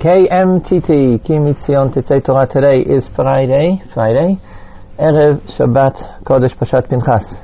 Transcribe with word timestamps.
KMTT, 0.00 1.22
Ki 1.22 1.34
Mitzion 1.34 1.92
Tetzei 1.92 2.24
Torah. 2.24 2.46
Today 2.46 2.80
is 2.80 3.10
Friday, 3.10 3.82
Friday, 3.92 4.38
Erev 4.98 5.40
Shabbat 5.42 6.24
Kodesh 6.24 6.56
Pashat 6.56 6.88
Pinchas. 6.88 7.38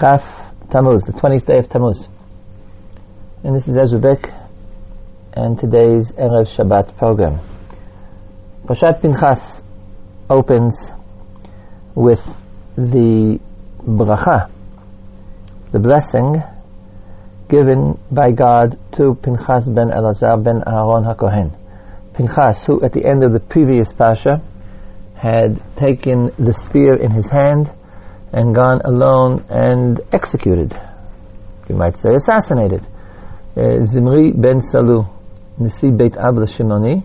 Chaf 0.00 0.24
Tammuz, 0.68 1.04
the 1.04 1.12
20th 1.12 1.46
day 1.46 1.58
of 1.58 1.68
Tammuz. 1.68 2.08
And 3.44 3.54
this 3.54 3.68
is 3.68 3.78
Ezra 3.78 4.00
Bick, 4.00 4.32
and 5.32 5.56
today's 5.56 6.10
Erev 6.10 6.48
Shabbat 6.48 6.96
program. 6.96 7.38
Pashat 8.64 9.00
Pinchas 9.00 9.62
opens 10.28 10.90
with 11.94 12.20
the 12.74 13.38
bracha, 13.86 14.50
the 15.70 15.78
blessing 15.78 16.42
given 17.52 17.98
by 18.10 18.30
God 18.30 18.78
to 18.92 19.14
Pinchas 19.14 19.68
ben 19.68 19.90
Elazar 19.90 20.42
ben 20.42 20.62
Aaron 20.66 21.04
HaKohen. 21.04 21.52
Pinchas, 22.14 22.64
who 22.64 22.82
at 22.82 22.94
the 22.94 23.04
end 23.04 23.22
of 23.22 23.32
the 23.32 23.40
previous 23.40 23.92
Pasha 23.92 24.40
had 25.14 25.60
taken 25.76 26.32
the 26.38 26.54
spear 26.54 26.96
in 26.96 27.10
his 27.10 27.28
hand 27.28 27.70
and 28.32 28.54
gone 28.54 28.80
alone 28.86 29.44
and 29.50 30.00
executed, 30.14 30.72
you 31.68 31.74
might 31.76 31.98
say 31.98 32.14
assassinated, 32.14 32.86
uh, 33.54 33.84
Zimri 33.84 34.32
ben 34.32 34.60
Salu, 34.60 35.06
Nisi 35.58 35.90
Beit 35.90 36.16
Abla 36.16 36.46
Shimoni, 36.46 37.04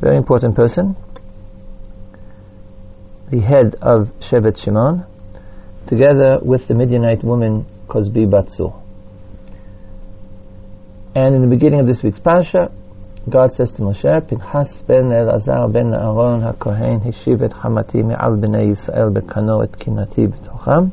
very 0.00 0.16
important 0.16 0.56
person, 0.56 0.96
the 3.30 3.38
head 3.38 3.76
of 3.80 4.10
Shevet 4.18 4.58
Shimon, 4.58 5.06
together 5.86 6.40
with 6.42 6.66
the 6.66 6.74
Midianite 6.74 7.22
woman 7.22 7.64
Kozbi 7.86 8.28
Batsu. 8.28 8.79
And 11.15 11.35
in 11.35 11.41
the 11.41 11.47
beginning 11.47 11.79
of 11.79 11.87
this 11.87 12.03
week's 12.03 12.19
Pasha, 12.19 12.71
God 13.29 13.53
says 13.53 13.71
to 13.73 13.81
Moshe, 13.81 14.27
Pinchas 14.27 14.81
ben 14.81 15.09
Elazar 15.09 15.71
ben 15.71 15.93
Aaron 15.93 16.41
HaKohen 16.41 17.03
hishiv 17.03 17.41
et 17.41 17.51
chamati 17.51 18.03
me'al 18.03 18.37
b'nei 18.37 18.69
Yisrael 18.69 19.13
bekano 19.13 19.63
et 19.63 19.71
kinati 19.71 20.27
b'tocham 20.27 20.91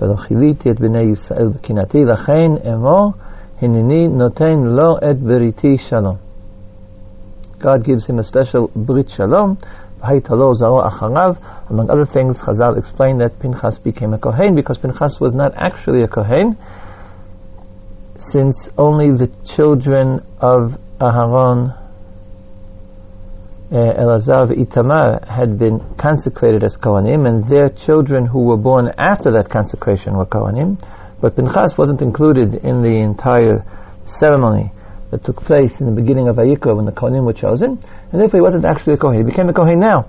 ולא 0.00 0.16
כיליתי 0.16 0.70
את 0.70 0.80
בני 0.80 1.02
ישראל 1.02 1.48
בקנאתי, 1.48 2.04
לכן 2.04 2.52
אמור, 2.74 3.12
הנני 3.62 4.08
נותן 4.08 4.58
לו 4.64 4.96
את 4.96 5.18
בריתי 5.20 5.78
שלום. 5.78 6.16
God 7.58 7.84
gives 7.84 8.06
him 8.06 8.18
a 8.18 8.22
special 8.22 8.70
brit 8.76 9.08
shalom, 9.08 9.56
among 10.02 11.90
other 11.90 12.04
things, 12.04 12.38
Chazal 12.38 12.76
explained 12.76 13.20
that 13.22 13.38
Pinchas 13.40 13.78
became 13.78 14.12
a 14.12 14.18
Kohen 14.18 14.54
because 14.54 14.76
Pinchas 14.76 15.18
was 15.18 15.32
not 15.32 15.54
actually 15.56 16.02
a 16.02 16.06
Kohen, 16.06 16.58
since 18.21 18.69
only 18.77 19.09
the 19.11 19.27
children 19.45 20.23
of 20.39 20.79
Aharon, 20.99 21.75
uh, 23.71 23.75
Elazar, 23.75 24.51
Itamar 24.51 25.27
had 25.27 25.57
been 25.57 25.79
consecrated 25.95 26.63
as 26.63 26.77
Kohanim, 26.77 27.27
and 27.27 27.47
their 27.47 27.69
children 27.69 28.27
who 28.27 28.43
were 28.43 28.57
born 28.57 28.91
after 28.97 29.31
that 29.31 29.49
consecration 29.49 30.15
were 30.15 30.27
Kohanim. 30.27 30.77
But 31.19 31.35
Pinchas 31.35 31.77
wasn't 31.77 32.01
included 32.01 32.53
in 32.53 32.83
the 32.83 32.99
entire 32.99 33.65
ceremony 34.05 34.71
that 35.09 35.23
took 35.23 35.43
place 35.43 35.81
in 35.81 35.87
the 35.87 35.93
beginning 35.93 36.27
of 36.27 36.35
Vayikra 36.35 36.75
when 36.75 36.85
the 36.85 36.91
Kohanim 36.91 37.25
were 37.25 37.33
chosen, 37.33 37.79
and 38.11 38.21
therefore 38.21 38.37
he 38.37 38.41
wasn't 38.41 38.65
actually 38.65 38.93
a 38.93 38.97
Kohen. 38.97 39.17
He 39.17 39.23
became 39.23 39.49
a 39.49 39.53
Kohen 39.53 39.79
now. 39.79 40.07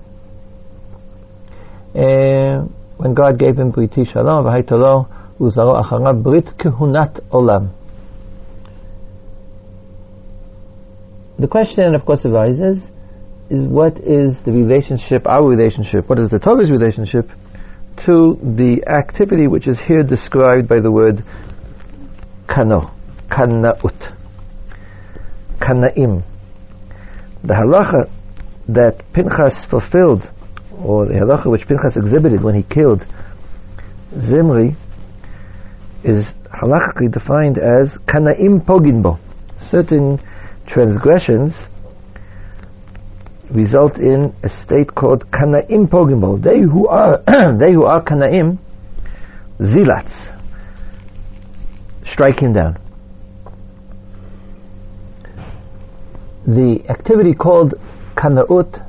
Uh, 1.95 2.67
when 2.97 3.15
God 3.15 3.39
gave 3.39 3.57
him 3.57 3.71
Briti 3.71 4.07
Shalom, 4.07 4.45
V'haytalo, 4.45 5.07
Uzaro 5.39 5.83
Acharav, 5.83 6.21
Brit 6.21 6.45
Kehunat 6.57 7.21
Olam. 7.31 7.71
The 11.37 11.47
question, 11.47 11.95
of 11.95 12.05
course, 12.05 12.25
arises, 12.25 12.91
is 13.49 13.65
what 13.65 13.99
is 13.99 14.41
the 14.41 14.51
relationship, 14.51 15.27
our 15.27 15.47
relationship, 15.47 16.07
what 16.07 16.19
is 16.19 16.29
the 16.29 16.39
Torah's 16.39 16.71
relationship 16.71 17.31
to 17.97 18.37
the 18.41 18.83
activity 18.87 19.47
which 19.47 19.67
is 19.67 19.79
here 19.79 20.03
described 20.03 20.67
by 20.67 20.79
the 20.79 20.91
word 20.91 21.23
kano, 22.47 22.91
kanaut, 23.29 24.13
kanaim. 25.59 26.23
The 27.43 27.53
halacha 27.53 28.09
that 28.69 29.11
Pinchas 29.11 29.65
fulfilled, 29.65 30.29
or 30.71 31.05
the 31.05 31.15
halacha 31.15 31.49
which 31.51 31.67
Pinchas 31.67 31.97
exhibited 31.97 32.43
when 32.43 32.55
he 32.55 32.63
killed 32.63 33.05
Zimri, 34.15 34.75
is 36.03 36.31
halachically 36.51 37.11
defined 37.11 37.57
as 37.57 37.97
kanaim 37.97 38.63
pogimbo, 38.65 39.19
certain 39.59 40.19
transgressions 40.65 41.55
result 43.49 43.97
in 43.97 44.35
a 44.43 44.49
state 44.49 44.93
called 44.93 45.29
kanaim 45.29 45.87
pogimbo. 45.87 46.41
They 46.41 46.59
who 46.59 46.87
are 46.87 47.17
they 47.57 47.73
who 47.73 47.83
are 47.83 48.01
kanaim, 48.01 48.57
zealots, 49.61 50.29
strike 52.05 52.39
him 52.39 52.53
down. 52.53 52.77
The 56.45 56.89
activity 56.89 57.33
called 57.33 57.75
kanaut 58.15 58.85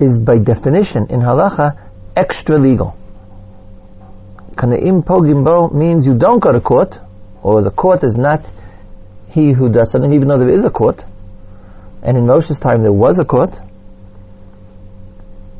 is 0.00 0.20
by 0.20 0.38
definition 0.38 1.06
in 1.10 1.20
halacha 1.20 1.76
extra 2.14 2.58
legal. 2.58 2.96
Kanaim 4.54 5.02
pogimbo 5.04 5.72
means 5.72 6.06
you 6.06 6.14
don't 6.14 6.40
go 6.40 6.52
to 6.52 6.60
court, 6.60 6.98
or 7.42 7.62
the 7.62 7.70
court 7.70 8.04
is 8.04 8.16
not 8.16 8.44
he 9.30 9.52
who 9.52 9.68
does 9.68 9.90
something, 9.90 10.12
even 10.12 10.28
though 10.28 10.38
there 10.38 10.50
is 10.50 10.64
a 10.64 10.70
court, 10.70 11.02
and 12.02 12.16
in 12.16 12.24
Moshe's 12.24 12.58
time 12.58 12.82
there 12.82 12.92
was 12.92 13.18
a 13.18 13.24
court, 13.24 13.54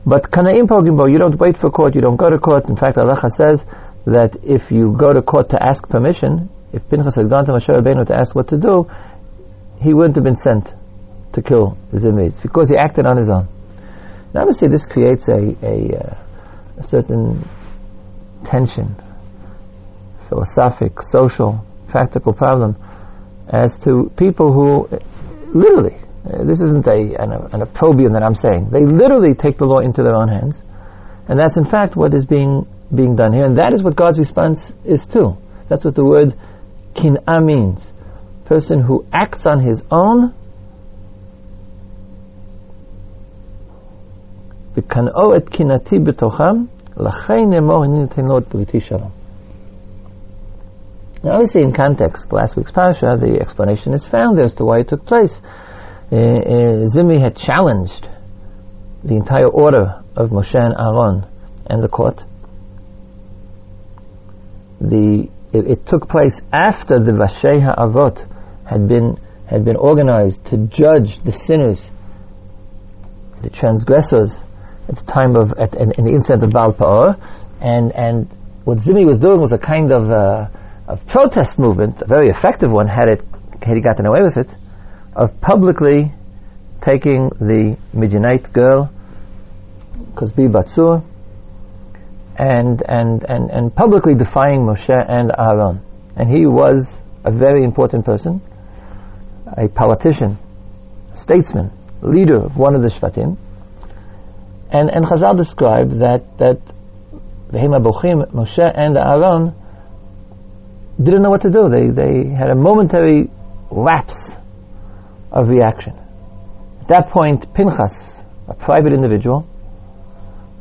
but 0.07 0.31
Kanaim 0.31 0.67
Pogimbo, 0.67 1.11
you 1.11 1.19
don't 1.19 1.39
wait 1.39 1.59
for 1.59 1.71
court, 1.71 1.95
you 1.95 2.01
don't 2.01 2.17
go 2.17 2.31
to 2.31 2.39
court. 2.39 2.69
In 2.71 2.77
fact, 2.77 2.97
Allah 2.97 3.29
says 3.29 3.67
that 4.07 4.37
if 4.43 4.71
you 4.71 4.97
go 4.99 5.13
to 5.13 5.21
court 5.21 5.51
to 5.51 5.63
ask 5.63 5.87
permission, 5.87 6.49
if 6.73 6.89
Pinchas 6.89 7.17
had 7.17 7.29
gone 7.29 7.45
to 7.45 7.53
Moshe 7.53 7.69
Rabbeinu 7.69 8.07
to 8.07 8.17
ask 8.17 8.35
what 8.35 8.49
to 8.49 8.57
do, 8.57 8.91
he 9.83 9.93
wouldn't 9.93 10.17
have 10.17 10.25
been 10.25 10.37
sent 10.37 10.73
to 11.35 11.43
kill 11.43 11.77
the 11.91 11.99
Zimrids 11.99 12.41
because 12.41 12.71
he 12.71 12.77
acted 12.77 13.05
on 13.05 13.19
his 13.19 13.29
own. 13.29 13.49
Now, 14.33 14.41
obviously, 14.43 14.69
this 14.69 14.87
creates 14.87 15.29
a, 15.29 15.55
a, 15.63 15.99
uh, 15.99 16.17
a 16.79 16.83
certain 16.83 17.47
tension, 18.45 18.97
philosophic, 20.29 21.03
social, 21.03 21.65
practical 21.89 22.33
problem 22.33 22.77
as 23.48 23.78
to 23.80 24.12
people 24.16 24.54
who 24.54 24.88
literally, 25.48 25.96
uh, 26.26 26.44
this 26.46 26.62
isn't 26.62 26.88
a, 26.88 27.16
an, 27.20 27.32
an 27.52 27.62
opprobrium 27.62 28.14
that 28.14 28.24
I'm 28.24 28.36
saying, 28.36 28.70
they 28.72 28.86
literally 28.86 29.34
take 29.34 29.58
the 29.58 29.66
law 29.66 29.80
into 29.80 30.04
their 30.04 30.16
own 30.16 30.28
hands. 30.28 30.62
And 31.28 31.40
that's 31.40 31.58
in 31.58 31.66
fact 31.66 31.96
what 31.96 32.14
is 32.14 32.26
being, 32.26 32.68
being 32.94 33.16
done 33.16 33.34
here. 33.34 33.46
And 33.46 33.58
that 33.58 33.74
is 33.74 33.84
what 33.84 33.96
God's 33.96 34.20
response 34.20 34.74
is 34.84 35.06
too. 35.06 35.38
That's 35.70 35.86
what 35.86 35.96
the 35.96 36.06
word 36.06 36.36
kin'ah 36.96 37.42
means. 37.42 37.92
Person 38.46 38.82
who 38.82 39.06
acts 39.12 39.46
on 39.46 39.62
his 39.62 39.84
own 39.90 40.34
וכנאו 44.78 45.36
את 45.38 45.50
קנאתי 45.50 46.00
בתוכם, 46.00 46.66
לכן 46.98 47.54
אמור 47.58 47.86
אני 47.86 48.02
נותן 48.02 48.26
לו 48.26 48.38
את 48.38 48.44
בריתי 48.54 48.80
שלום. 48.80 49.17
now, 51.23 51.33
obviously, 51.33 51.63
in 51.63 51.73
context, 51.73 52.33
last 52.33 52.57
week's 52.57 52.71
parasha, 52.71 53.17
the 53.19 53.39
explanation 53.41 53.93
is 53.93 54.07
found 54.07 54.39
as 54.39 54.55
to 54.55 54.65
why 54.65 54.81
it 54.81 54.89
took 54.89 55.05
place. 55.05 55.41
Uh, 56.11 56.17
uh, 56.17 56.87
Zimri 56.87 57.21
had 57.21 57.37
challenged 57.37 58.09
the 59.03 59.15
entire 59.15 59.49
order 59.49 60.03
of 60.17 60.31
Moshe 60.31 60.55
and 60.55 60.75
Aaron 60.79 61.27
and 61.67 61.83
the 61.83 61.89
court. 61.89 62.23
The 64.81 65.29
it, 65.53 65.71
it 65.71 65.87
took 65.87 66.09
place 66.09 66.41
after 66.53 67.01
the 67.01 67.13
Vashei 67.13 67.75
Avot 67.77 68.27
had 68.65 68.87
been 68.87 69.19
had 69.47 69.65
been 69.65 69.77
organized 69.77 70.45
to 70.47 70.59
judge 70.59 71.19
the 71.23 71.33
sinners, 71.33 71.91
the 73.43 73.51
transgressors, 73.51 74.41
at 74.89 74.97
the 74.97 75.05
time 75.05 75.37
of 75.37 75.53
at, 75.59 75.75
in, 75.75 75.93
in 75.93 76.05
the 76.05 76.13
incident 76.13 76.45
of 76.45 76.51
Baal 76.51 76.73
Peor, 76.73 77.17
and 77.61 77.93
and 77.93 78.29
what 78.65 78.79
Zimri 78.79 79.05
was 79.05 79.19
doing 79.19 79.41
was 79.41 79.53
a 79.53 79.59
kind 79.59 79.93
of 79.93 80.11
uh, 80.11 80.49
of 80.89 81.07
protest 81.07 81.59
movement, 81.59 82.01
a 82.01 82.07
very 82.07 82.31
effective 82.31 82.71
one, 82.71 82.89
had 82.89 83.09
it 83.09 83.23
had 83.63 83.77
he 83.77 83.83
gotten 83.83 84.07
away 84.07 84.23
with 84.23 84.37
it, 84.37 84.55
of 85.15 85.41
publicly 85.41 86.13
taking 86.81 87.29
the 87.41 87.77
Midianite 87.93 88.53
girl, 88.53 88.91
Kozbi 90.15 90.51
Batsur, 90.51 91.05
and, 92.37 92.83
and, 92.89 93.25
and, 93.25 93.51
and 93.51 93.75
publicly 93.75 94.15
defying 94.15 94.61
Moshe 94.61 94.89
and 94.89 95.33
Aaron. 95.37 95.83
And 96.17 96.31
he 96.31 96.47
was 96.47 97.01
a 97.25 97.33
very 97.33 97.65
important 97.65 98.05
person, 98.05 98.41
a 99.57 99.69
politician, 99.69 100.39
statesman, 101.15 101.71
leader 102.01 102.37
of 102.37 102.57
one 102.57 102.75
of 102.77 102.83
the 102.83 102.89
Shvatim. 102.89 103.37
And, 104.71 104.91
and 104.91 105.05
Chazal 105.05 105.37
described 105.37 105.99
that, 105.99 106.39
that 106.39 106.61
Moshe 107.51 108.73
and 108.75 108.97
Aaron 108.97 109.55
didn't 111.03 111.23
know 111.23 111.31
what 111.31 111.43
to 111.43 111.51
do. 111.51 111.69
They, 111.69 111.91
they 111.91 112.29
had 112.29 112.51
a 112.51 112.55
momentary 112.55 113.31
lapse 113.71 114.31
of 115.31 115.49
reaction. 115.49 115.97
At 116.81 116.89
that 116.89 117.11
point, 117.11 117.55
Pinchas, 117.55 118.17
a 118.49 118.55
private 118.55 118.93
individual, 118.93 119.47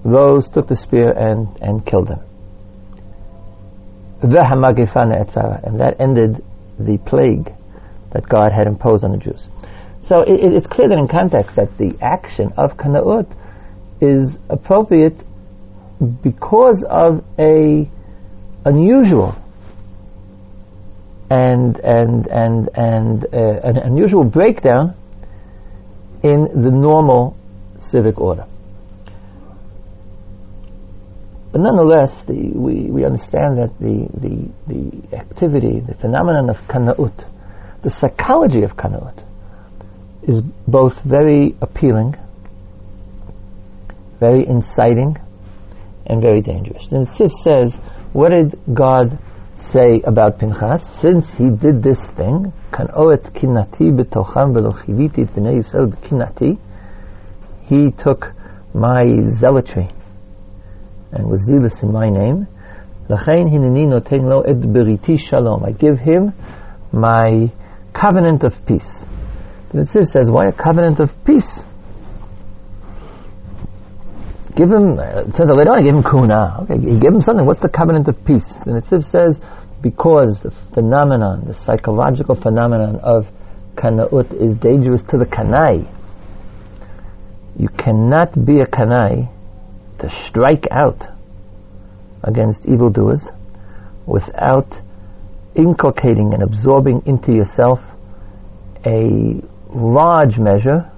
rose, 0.04 0.50
took 0.50 0.68
the 0.68 0.76
spear, 0.76 1.12
and, 1.12 1.48
and 1.62 1.86
killed 1.86 2.10
him. 2.10 2.20
And 4.22 4.32
that 4.34 5.96
ended 6.00 6.44
the 6.80 6.98
plague 6.98 7.54
that 8.12 8.28
God 8.28 8.52
had 8.52 8.68
imposed 8.68 9.04
on 9.04 9.12
the 9.12 9.18
Jews. 9.18 9.48
So 10.04 10.22
it, 10.22 10.54
it's 10.54 10.68
clear 10.68 10.90
that 10.90 10.98
in 10.98 11.08
context 11.08 11.56
that 11.58 11.78
the 11.78 11.98
action 12.02 12.54
of 12.58 12.78
Kana'ut 12.78 13.28
is 14.02 14.38
appropriate 14.50 15.24
because 16.22 16.84
of 16.84 17.24
a 17.40 17.90
unusual 18.66 19.36
and 21.30 21.78
and 21.80 22.28
and 22.28 22.70
and 22.76 23.26
uh, 23.34 23.38
an 23.64 23.78
unusual 23.78 24.24
breakdown 24.24 24.96
in 26.24 26.62
the 26.62 26.72
normal 26.72 27.38
civic 27.80 28.20
order. 28.20 28.46
But 31.52 31.62
nonetheless, 31.62 32.22
the, 32.24 32.52
we, 32.54 32.92
we 32.92 33.06
understand 33.06 33.58
that 33.58 33.80
the, 33.80 34.08
the, 34.14 34.50
the 34.68 35.16
activity, 35.18 35.80
the 35.80 35.94
phenomenon 35.94 36.50
of 36.50 36.58
kana'ut, 36.68 37.26
the 37.82 37.90
psychology 37.90 38.64
of 38.64 38.76
kana'ut, 38.76 39.24
is 40.24 40.42
both 40.68 41.02
very 41.02 41.56
appealing, 41.62 42.16
very 44.20 44.46
inciting, 44.46 45.18
and 46.06 46.22
very 46.22 46.42
dangerous. 46.42 46.88
The 46.88 46.98
Netziv 46.98 47.32
says, 47.32 47.76
what 48.12 48.30
did 48.30 48.60
God 48.74 49.18
say 49.58 50.02
about 50.06 50.40
Pinchas? 50.40 50.84
Since 50.84 51.34
he 51.34 51.50
did 51.50 51.84
this 51.84 52.06
thing, 52.06 52.54
kan 52.72 52.88
oet 52.96 53.34
kinati 53.34 53.92
b'nei 55.26 55.58
Yisrael 55.58 56.58
he 57.64 57.92
took 57.92 58.34
my 58.74 59.20
zealotry 59.28 59.92
and 61.12 61.28
was 61.28 61.46
zealous 61.46 61.84
in 61.84 61.92
my 61.92 62.10
name. 62.10 62.48
Hineni 63.10 63.88
noten 63.88 64.24
lo 64.24 64.42
et 64.42 64.60
beriti 64.60 65.20
shalom. 65.20 65.64
I 65.64 65.72
give 65.72 66.00
him 66.00 66.34
my 66.92 67.52
covenant 67.94 68.44
of 68.44 68.66
peace. 68.66 69.06
The 69.70 69.80
Netziv 69.80 70.08
says, 70.08 70.30
why 70.30 70.48
a 70.48 70.52
covenant 70.52 71.00
of 71.00 71.12
peace? 71.26 71.60
Give 74.58 74.72
him, 74.72 74.98
uh, 74.98 75.22
it 75.22 75.36
says 75.36 75.50
later 75.50 75.70
on, 75.70 75.80
I 75.80 75.84
gave 75.84 75.94
him 75.94 76.02
kehuna. 76.02 76.64
Okay, 76.64 76.80
he 76.80 76.98
gave 76.98 77.14
him 77.14 77.22
something. 77.22 77.46
What's 77.46 77.62
the 77.62 77.70
covenant 77.70 78.08
of 78.08 78.26
peace? 78.26 78.60
And 78.62 78.74
Netziv 78.76 79.04
says, 79.04 79.40
because 79.84 80.42
the 80.42 80.50
phenomenon, 80.74 81.46
the 81.46 81.54
psychological 81.54 82.34
phenomenon 82.34 82.96
of 82.96 83.32
kana'ut 83.76 84.34
is 84.34 84.56
dangerous 84.56 85.04
to 85.04 85.18
the 85.20 85.28
kanai. 85.28 85.88
You 87.56 87.70
cannot 87.70 88.34
be 88.34 88.60
a 88.62 88.66
kanai 88.66 89.30
to 90.00 90.10
strike 90.10 90.66
out 90.72 91.06
against 92.24 92.66
evildoers 92.66 93.30
without 94.08 94.82
inculcating 95.54 96.34
and 96.34 96.42
absorbing 96.42 97.04
into 97.06 97.32
yourself 97.32 97.80
a 98.84 99.40
large 99.70 100.40
measure 100.40 100.92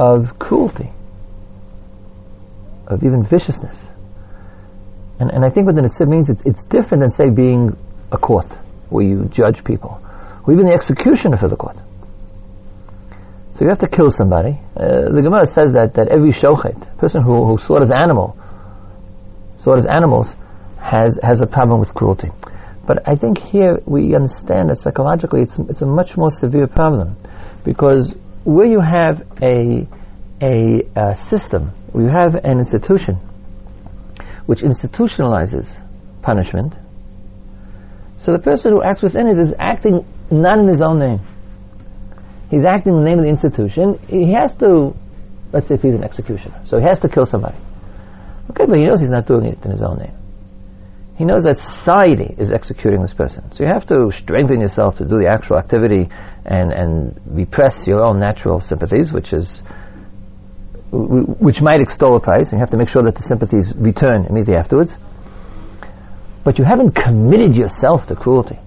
of 0.00 0.38
cruelty, 0.38 0.90
of 2.86 3.04
even 3.04 3.22
viciousness. 3.22 3.76
And, 5.18 5.30
and 5.30 5.44
I 5.44 5.50
think 5.50 5.66
what 5.66 5.76
the 5.76 5.82
Netziv 5.82 6.08
means, 6.08 6.30
it's, 6.30 6.40
it's 6.42 6.62
different 6.62 7.02
than, 7.02 7.10
say, 7.10 7.28
being 7.28 7.76
a 8.10 8.16
court 8.16 8.50
where 8.88 9.04
you 9.04 9.26
judge 9.26 9.62
people, 9.62 10.00
or 10.42 10.54
even 10.54 10.64
the 10.64 10.72
executioner 10.72 11.36
for 11.36 11.48
the 11.48 11.56
court. 11.56 11.76
So 13.54 13.66
you 13.66 13.68
have 13.68 13.80
to 13.80 13.88
kill 13.88 14.08
somebody. 14.08 14.58
Uh, 14.74 15.12
the 15.12 15.20
Gemara 15.22 15.46
says 15.46 15.74
that, 15.74 15.92
that 15.94 16.08
every 16.08 16.32
shochet, 16.32 16.96
person 16.96 17.22
who, 17.22 17.44
who 17.44 17.58
slaughters 17.58 17.90
animal, 17.90 18.38
slaughters 19.58 19.84
animals, 19.84 20.34
has, 20.78 21.18
has 21.22 21.42
a 21.42 21.46
problem 21.46 21.78
with 21.78 21.92
cruelty. 21.92 22.30
But 22.86 23.06
I 23.06 23.16
think 23.16 23.38
here 23.38 23.82
we 23.84 24.14
understand 24.14 24.70
that 24.70 24.80
psychologically 24.80 25.42
it's, 25.42 25.58
it's 25.58 25.82
a 25.82 25.86
much 25.86 26.16
more 26.16 26.30
severe 26.30 26.68
problem 26.68 27.18
because 27.62 28.14
where 28.44 28.66
you 28.66 28.80
have 28.80 29.22
a, 29.42 29.86
a, 30.40 30.82
a 30.96 31.14
system, 31.14 31.72
where 31.92 32.04
you 32.04 32.10
have 32.10 32.34
an 32.34 32.58
institution 32.58 33.16
which 34.46 34.62
institutionalizes 34.62 35.76
punishment, 36.22 36.74
so 38.20 38.32
the 38.32 38.38
person 38.38 38.72
who 38.72 38.82
acts 38.82 39.00
within 39.00 39.26
it 39.28 39.38
is 39.38 39.54
acting 39.58 40.04
not 40.30 40.58
in 40.58 40.66
his 40.66 40.82
own 40.82 40.98
name. 40.98 41.20
He's 42.50 42.64
acting 42.64 42.94
in 42.96 43.04
the 43.04 43.08
name 43.08 43.18
of 43.18 43.24
the 43.24 43.30
institution. 43.30 43.98
He 44.08 44.32
has 44.32 44.54
to, 44.56 44.94
let's 45.52 45.68
say 45.68 45.76
if 45.76 45.82
he's 45.82 45.94
an 45.94 46.04
executioner, 46.04 46.60
so 46.64 46.78
he 46.78 46.84
has 46.84 47.00
to 47.00 47.08
kill 47.08 47.26
somebody. 47.26 47.56
Okay, 48.50 48.66
but 48.66 48.76
he 48.76 48.84
knows 48.84 49.00
he's 49.00 49.10
not 49.10 49.26
doing 49.26 49.44
it 49.44 49.64
in 49.64 49.70
his 49.70 49.82
own 49.82 49.98
name. 49.98 50.16
He 51.16 51.24
knows 51.24 51.44
that 51.44 51.58
society 51.58 52.34
is 52.36 52.50
executing 52.50 53.02
this 53.02 53.12
person. 53.12 53.52
So 53.52 53.62
you 53.62 53.70
have 53.72 53.86
to 53.86 54.10
strengthen 54.10 54.60
yourself 54.60 54.96
to 54.98 55.04
do 55.04 55.18
the 55.18 55.28
actual 55.28 55.58
activity 55.58 56.08
and, 56.44 56.72
and 56.72 57.20
repress 57.26 57.86
your 57.86 58.02
own 58.02 58.18
natural 58.18 58.60
sympathies, 58.60 59.12
which 59.12 59.32
is 59.32 59.62
which 60.92 61.60
might 61.60 61.80
extol 61.80 62.16
a 62.16 62.20
price, 62.20 62.50
and 62.50 62.54
you 62.54 62.58
have 62.58 62.70
to 62.70 62.76
make 62.76 62.88
sure 62.88 63.02
that 63.04 63.14
the 63.14 63.22
sympathies 63.22 63.72
return 63.76 64.26
immediately 64.26 64.56
afterwards. 64.56 64.96
But 66.42 66.58
you 66.58 66.64
haven't 66.64 66.92
committed 66.92 67.56
yourself 67.56 68.08
to 68.08 68.16
cruelty. 68.16 68.58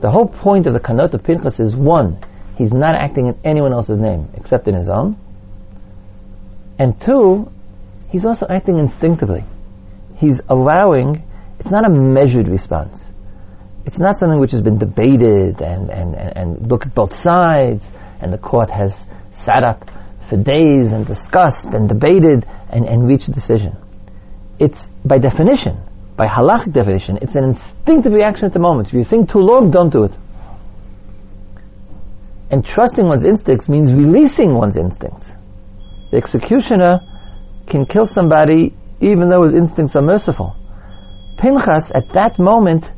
The 0.00 0.10
whole 0.10 0.28
point 0.28 0.66
of 0.66 0.74
the 0.74 0.80
kanot 0.80 1.14
of 1.14 1.24
Pinchas 1.24 1.58
is 1.58 1.74
one, 1.74 2.18
he's 2.56 2.72
not 2.72 2.94
acting 2.94 3.26
in 3.26 3.38
anyone 3.44 3.72
else's 3.72 3.98
name 3.98 4.28
except 4.34 4.68
in 4.68 4.74
his 4.74 4.88
own. 4.88 5.16
And 6.78 7.00
two, 7.00 7.50
he's 8.10 8.24
also 8.24 8.46
acting 8.48 8.78
instinctively. 8.78 9.44
He's 10.16 10.40
allowing, 10.48 11.24
it's 11.58 11.70
not 11.70 11.84
a 11.86 11.90
measured 11.90 12.48
response. 12.48 13.02
It's 13.84 13.98
not 13.98 14.16
something 14.16 14.38
which 14.38 14.52
has 14.52 14.60
been 14.60 14.78
debated 14.78 15.60
and, 15.60 15.90
and, 15.90 16.14
and, 16.14 16.36
and 16.36 16.70
look 16.70 16.86
at 16.86 16.94
both 16.94 17.16
sides, 17.16 17.90
and 18.20 18.32
the 18.32 18.38
court 18.38 18.70
has 18.70 19.06
sat 19.32 19.64
up 19.64 19.90
for 20.28 20.36
days 20.36 20.92
and 20.92 21.04
discussed 21.04 21.66
and 21.66 21.88
debated 21.88 22.46
and, 22.70 22.86
and 22.86 23.06
reached 23.06 23.28
a 23.28 23.32
decision. 23.32 23.76
It's 24.58 24.88
by 25.04 25.18
definition, 25.18 25.80
by 26.16 26.26
halachic 26.26 26.72
definition, 26.72 27.18
it's 27.22 27.34
an 27.34 27.44
instinctive 27.44 28.12
reaction 28.12 28.46
at 28.46 28.52
the 28.52 28.60
moment. 28.60 28.88
If 28.88 28.94
you 28.94 29.04
think 29.04 29.30
too 29.30 29.40
long, 29.40 29.70
don't 29.70 29.90
do 29.90 30.04
it. 30.04 30.12
And 32.50 32.64
trusting 32.64 33.06
one's 33.06 33.24
instincts 33.24 33.68
means 33.68 33.92
releasing 33.92 34.54
one's 34.54 34.76
instincts. 34.76 35.32
The 36.10 36.18
executioner 36.18 37.00
can 37.66 37.86
kill 37.86 38.04
somebody 38.04 38.76
even 39.00 39.28
though 39.28 39.42
his 39.42 39.54
instincts 39.54 39.96
are 39.96 40.02
merciful. 40.02 40.54
Pinchas, 41.38 41.90
at 41.92 42.12
that 42.12 42.38
moment, 42.38 42.90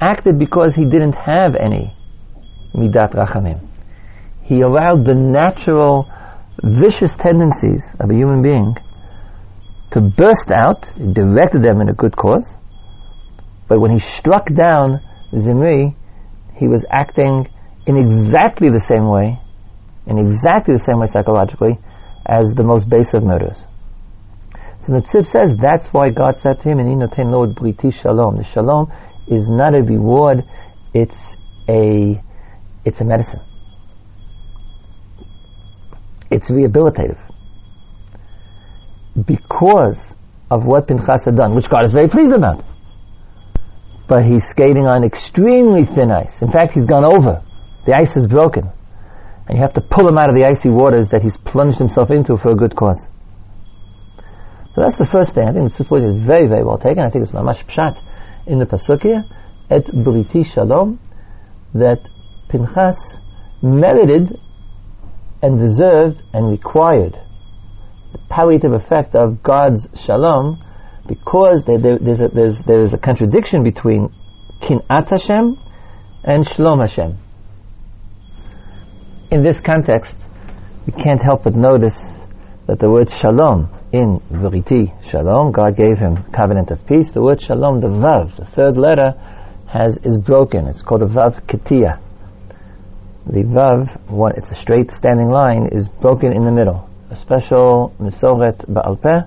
acted 0.00 0.38
because 0.38 0.74
he 0.74 0.84
didn't 0.84 1.14
have 1.14 1.54
any 1.54 1.94
midat 2.74 3.14
rachamim. 3.14 3.66
He 4.42 4.60
allowed 4.60 5.04
the 5.04 5.14
natural 5.14 6.08
vicious 6.62 7.14
tendencies 7.14 7.90
of 7.98 8.10
a 8.10 8.14
human 8.14 8.42
being 8.42 8.76
to 9.90 10.00
burst 10.00 10.50
out, 10.50 10.86
he 10.96 11.12
directed 11.12 11.62
them 11.62 11.80
in 11.80 11.88
a 11.88 11.94
good 11.94 12.16
cause, 12.16 12.54
but 13.68 13.80
when 13.80 13.90
he 13.90 13.98
struck 13.98 14.52
down 14.52 15.00
Zimri, 15.36 15.96
he 16.56 16.68
was 16.68 16.84
acting 16.90 17.48
in 17.86 17.96
exactly 17.96 18.68
the 18.68 18.80
same 18.80 19.08
way, 19.08 19.38
in 20.06 20.18
exactly 20.18 20.74
the 20.74 20.82
same 20.82 20.98
way 20.98 21.06
psychologically, 21.06 21.78
as 22.24 22.52
the 22.54 22.64
most 22.64 22.88
base 22.88 23.14
of 23.14 23.22
murders. 23.22 23.64
So 24.80 24.92
the 24.92 25.00
Tziv 25.00 25.26
says 25.26 25.56
that's 25.56 25.92
why 25.92 26.10
God 26.10 26.38
said 26.38 26.60
to 26.60 26.68
him, 26.68 26.78
"In 26.78 26.98
Lord 26.98 27.54
briti 27.54 27.92
shalom." 27.92 28.36
The 28.36 28.44
shalom 28.44 28.92
is 29.26 29.48
not 29.48 29.76
a 29.76 29.82
reward; 29.82 30.44
it's 30.94 31.36
a 31.68 32.22
it's 32.84 33.00
a 33.00 33.04
medicine. 33.04 33.40
It's 36.30 36.50
rehabilitative 36.50 37.18
because 39.26 40.14
of 40.50 40.64
what 40.64 40.86
Pinchas 40.86 41.24
had 41.24 41.36
done, 41.36 41.54
which 41.54 41.68
God 41.68 41.84
is 41.84 41.92
very 41.92 42.08
pleased 42.08 42.32
about. 42.32 42.64
But 44.08 44.24
he's 44.24 44.44
skating 44.44 44.86
on 44.86 45.02
extremely 45.02 45.84
thin 45.84 46.10
ice. 46.10 46.42
In 46.42 46.50
fact, 46.50 46.72
he's 46.72 46.84
gone 46.84 47.04
over. 47.04 47.42
The 47.86 47.94
ice 47.94 48.16
is 48.16 48.26
broken. 48.26 48.70
And 49.48 49.56
you 49.56 49.62
have 49.62 49.72
to 49.74 49.80
pull 49.80 50.08
him 50.08 50.18
out 50.18 50.28
of 50.28 50.36
the 50.36 50.44
icy 50.44 50.68
waters 50.68 51.10
that 51.10 51.22
he's 51.22 51.36
plunged 51.36 51.78
himself 51.78 52.10
into 52.10 52.36
for 52.36 52.50
a 52.50 52.54
good 52.54 52.76
cause. 52.76 53.06
So 54.74 54.82
that's 54.82 54.98
the 54.98 55.06
first 55.06 55.34
thing. 55.34 55.48
I 55.48 55.52
think 55.52 55.72
this 55.72 55.88
point 55.88 56.04
is 56.04 56.14
very, 56.14 56.46
very 56.46 56.62
well 56.62 56.78
taken. 56.78 57.02
I 57.02 57.10
think 57.10 57.22
it's 57.22 57.32
mamash 57.32 57.64
pshat 57.64 58.00
in 58.46 58.58
the 58.58 58.66
Pasukia, 58.66 59.24
et 59.70 59.86
briti 59.86 60.44
shalom, 60.44 61.00
that 61.74 62.08
Pinchas 62.48 63.18
merited 63.62 64.38
and 65.42 65.58
deserved 65.58 66.22
and 66.32 66.48
required 66.48 67.18
the 68.12 68.18
palliative 68.28 68.72
effect 68.72 69.14
of 69.14 69.42
God's 69.42 69.88
shalom 69.94 70.62
because 71.06 71.64
there, 71.64 71.78
there, 71.78 71.98
there's, 71.98 72.20
a, 72.20 72.28
there's, 72.28 72.58
there's 72.62 72.92
a 72.94 72.98
contradiction 72.98 73.62
between 73.62 74.12
kinat 74.60 75.10
Hashem 75.10 75.58
and 76.24 76.46
Shalom 76.46 76.80
Hashem. 76.80 77.18
In 79.30 79.42
this 79.42 79.60
context, 79.60 80.18
we 80.86 80.92
can't 80.92 81.20
help 81.20 81.44
but 81.44 81.54
notice 81.54 82.24
that 82.66 82.78
the 82.78 82.90
word 82.90 83.10
Shalom 83.10 83.75
in 83.92 84.20
Veriti 84.30 84.92
Shalom, 85.08 85.52
God 85.52 85.76
gave 85.76 85.98
him 85.98 86.24
covenant 86.32 86.70
of 86.70 86.84
peace. 86.86 87.12
The 87.12 87.22
word 87.22 87.40
Shalom, 87.40 87.80
the 87.80 87.88
Vav, 87.88 88.36
the 88.36 88.44
third 88.44 88.76
letter, 88.76 89.14
has 89.66 89.96
is 89.98 90.18
broken. 90.18 90.66
It's 90.66 90.82
called 90.82 91.02
a 91.02 91.06
Vav 91.06 91.42
Ketia. 91.42 92.00
The 93.26 93.42
Vav, 93.42 94.08
one, 94.10 94.32
it's 94.36 94.50
a 94.50 94.54
straight 94.54 94.90
standing 94.92 95.30
line, 95.30 95.68
is 95.72 95.88
broken 95.88 96.32
in 96.32 96.44
the 96.44 96.52
middle. 96.52 96.88
A 97.10 97.16
special 97.16 97.94
Mesoret 98.00 98.72
Baal 98.72 98.96
Peh, 98.96 99.22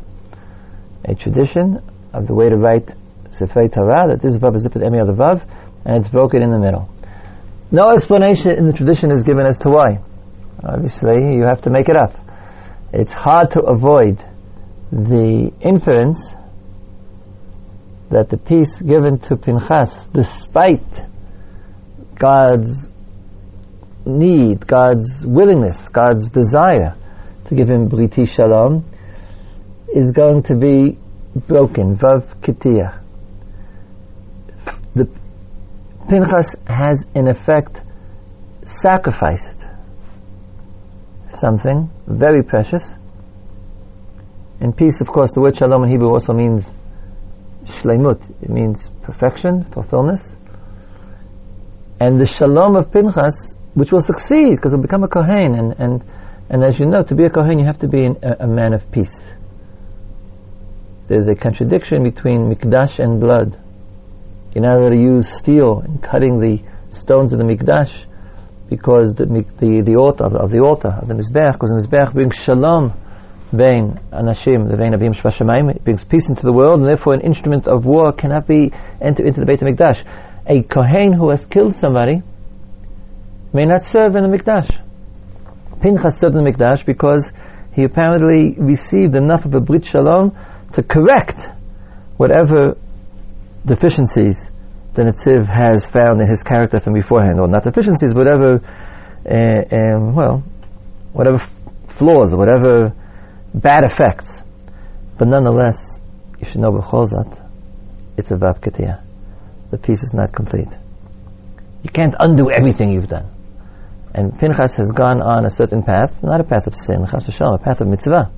a 1.06 1.16
tradition 1.16 1.82
of 2.14 2.28
the 2.28 2.34
way 2.34 2.50
to 2.50 2.58
write 2.58 2.94
Sefer 3.32 3.68
Torah, 3.68 4.08
that 4.10 4.22
this 4.22 4.38
Vav 4.38 4.56
is 4.56 4.64
zipped 4.64 4.78
any 4.78 5.00
other 5.00 5.14
Vav, 5.14 5.42
and 5.86 5.98
it's 5.98 6.10
broken 6.10 6.42
in 6.42 6.52
the 6.52 6.60
middle. 6.60 6.90
No 7.72 7.92
explanation 7.92 8.52
in 8.52 8.66
the 8.66 8.74
tradition 8.74 9.12
is 9.12 9.24
given 9.24 9.46
as 9.46 9.58
to 9.60 9.70
why. 9.70 10.00
Obviously, 10.64 11.36
you 11.36 11.44
have 11.44 11.62
to 11.62 11.70
make 11.70 11.88
it 11.88 11.96
up. 11.96 12.14
It's 12.92 13.14
hard 13.14 13.52
to 13.52 13.62
avoid 13.62 14.24
the 14.92 15.52
inference 15.62 16.34
that 18.10 18.30
the 18.30 18.38
peace 18.38 18.82
given 18.82 19.20
to 19.20 19.36
Pinchas, 19.38 20.08
despite 20.08 20.84
God's 22.16 22.90
need, 24.06 24.66
God's 24.66 25.26
willingness, 25.26 25.90
God's 25.90 26.32
desire 26.32 26.96
to 27.46 27.56
give 27.56 27.70
him 27.70 27.88
Briti 27.88 28.28
Shalom, 28.28 28.84
is 29.94 30.12
going 30.12 30.44
to 30.44 30.56
be 30.56 30.98
broken. 31.36 31.96
Vav 31.96 32.24
Ketia. 32.42 33.00
The 34.94 35.08
Pinchas 36.10 36.56
has 36.66 37.06
in 37.14 37.28
effect 37.28 37.82
sacrificed 38.66 39.60
something 41.30 41.90
very 42.08 42.44
precious 42.44 42.96
and 44.60 44.76
peace, 44.76 45.00
of 45.00 45.08
course, 45.08 45.32
the 45.32 45.40
word 45.40 45.56
shalom 45.56 45.84
in 45.84 45.90
Hebrew 45.90 46.10
also 46.10 46.34
means 46.34 46.74
shleimut. 47.66 48.22
It 48.42 48.50
means 48.50 48.90
perfection, 49.04 49.64
fulfillment. 49.64 50.36
And 52.00 52.20
the 52.20 52.26
shalom 52.26 52.76
of 52.76 52.92
Pinchas, 52.92 53.54
which 53.74 53.92
will 53.92 54.02
succeed 54.02 54.56
because 54.56 54.74
he'll 54.74 54.82
become 54.82 55.04
a 55.04 55.08
Kohen. 55.08 55.56
And, 55.56 55.80
and, 55.80 56.04
and 56.50 56.64
as 56.64 56.78
you 56.80 56.86
know, 56.86 57.04
to 57.04 57.16
be 57.16 57.24
a 57.24 57.30
Kohen, 57.30 57.60
you 57.60 57.66
have 57.66 57.80
to 57.80 57.88
be 57.88 58.04
an, 58.06 58.18
a, 58.22 58.44
a, 58.44 58.48
man 58.48 58.74
of 58.74 58.92
peace. 58.92 59.34
There's 61.08 61.28
a 61.28 61.36
contradiction 61.36 62.04
between 62.04 62.54
mikdash 62.54 63.00
and 63.00 63.20
blood. 63.20 63.58
You're 64.54 64.64
not 64.64 64.78
allowed 64.78 64.90
to 64.90 64.98
use 64.98 65.30
steel 65.30 65.82
in 65.82 66.00
cutting 66.00 66.40
the 66.40 66.62
stones 66.90 67.34
of 67.34 67.40
the 67.40 67.46
mikdash 67.46 68.06
because 68.70 69.14
the, 69.16 69.26
the, 69.26 69.82
the 69.82 69.96
altar, 69.96 70.26
of 70.26 70.52
the 70.52 70.60
altar, 70.60 70.90
of 70.90 71.08
the 71.08 71.16
Mizbeach, 71.16 71.54
because 71.54 71.72
the 71.72 71.88
Mizbeach 71.88 72.14
brings 72.14 72.36
shalom 72.36 72.94
Vein 73.52 74.00
Anashim, 74.12 74.70
the 74.70 74.78
vein 74.78 74.94
of 74.94 75.02
Shvashamayim, 75.02 75.76
it 75.76 75.84
brings 75.84 76.04
peace 76.04 76.30
into 76.30 76.44
the 76.44 76.54
world, 76.54 76.80
and 76.80 76.88
therefore 76.88 77.16
an 77.16 77.22
instrument 77.22 77.68
of 77.68 77.84
war 77.84 78.12
cannot 78.12 78.46
be 78.48 78.72
entered 79.02 79.26
into 79.26 79.40
the 79.40 79.46
Beit 79.46 79.62
HaMikdash. 79.62 80.04
A 80.46 80.62
Kohen 80.62 81.14
who 81.14 81.30
has 81.30 81.46
killed 81.46 81.76
somebody 81.78 82.22
may 83.52 83.66
not 83.66 83.86
serve 83.86 84.16
in 84.16 84.30
the 84.30 84.38
Mikdash. 84.38 84.70
Pinchas 85.82 86.20
served 86.20 86.36
in 86.36 86.44
the 86.44 86.52
Mikdash 86.52 86.86
because 86.86 87.32
he 87.74 87.84
apparently 87.84 88.56
received 88.58 89.16
enough 89.16 89.46
of 89.46 89.56
a 89.56 89.60
Brit 89.60 89.86
Shalom 89.86 90.38
to 90.74 90.84
correct 90.84 91.42
whatever 92.18 92.78
deficiencies 93.66 94.50
the 94.94 95.04
Netziv 95.04 95.46
has 95.46 95.86
found 95.86 96.22
in 96.22 96.28
his 96.28 96.44
character 96.44 96.80
from 96.80 96.94
beforehand, 96.94 97.40
or 97.40 97.48
not 97.48 97.64
deficiencies, 97.64 98.14
whatever, 98.14 98.62
uh, 99.26 99.76
um, 99.76 100.14
well, 100.14 100.44
whatever 101.14 101.38
flaws, 101.88 102.36
whatever 102.36 102.94
bad 103.54 103.84
effects. 103.84 104.42
But 105.18 105.28
nonetheless, 105.28 106.00
you 106.40 106.46
should 106.46 106.62
know 106.62 106.72
b'chol 106.72 107.06
it's 108.18 108.32
a 108.32 108.36
vav 108.36 108.60
ketia. 108.60 109.02
The 109.72 109.78
peace 109.78 110.04
is 110.04 110.14
not 110.14 110.34
complete. 110.34 110.68
You 111.84 111.90
can't 111.90 112.16
undo 112.20 112.52
everything 112.52 112.92
you've 112.92 113.08
done. 113.08 113.32
And 114.14 114.38
Pinchas 114.38 114.76
has 114.76 114.92
gone 114.92 115.22
on 115.22 115.46
a 115.46 115.50
certain 115.50 115.84
path, 115.84 116.22
not 116.24 116.42
a 116.42 116.44
path 116.44 116.68
of 116.68 116.76
sin, 116.76 117.06
chas 117.10 117.24
v'shalom, 117.26 117.56
a 117.56 117.64
path 117.64 117.80
of 117.80 117.88
mitzvah, 117.88 118.32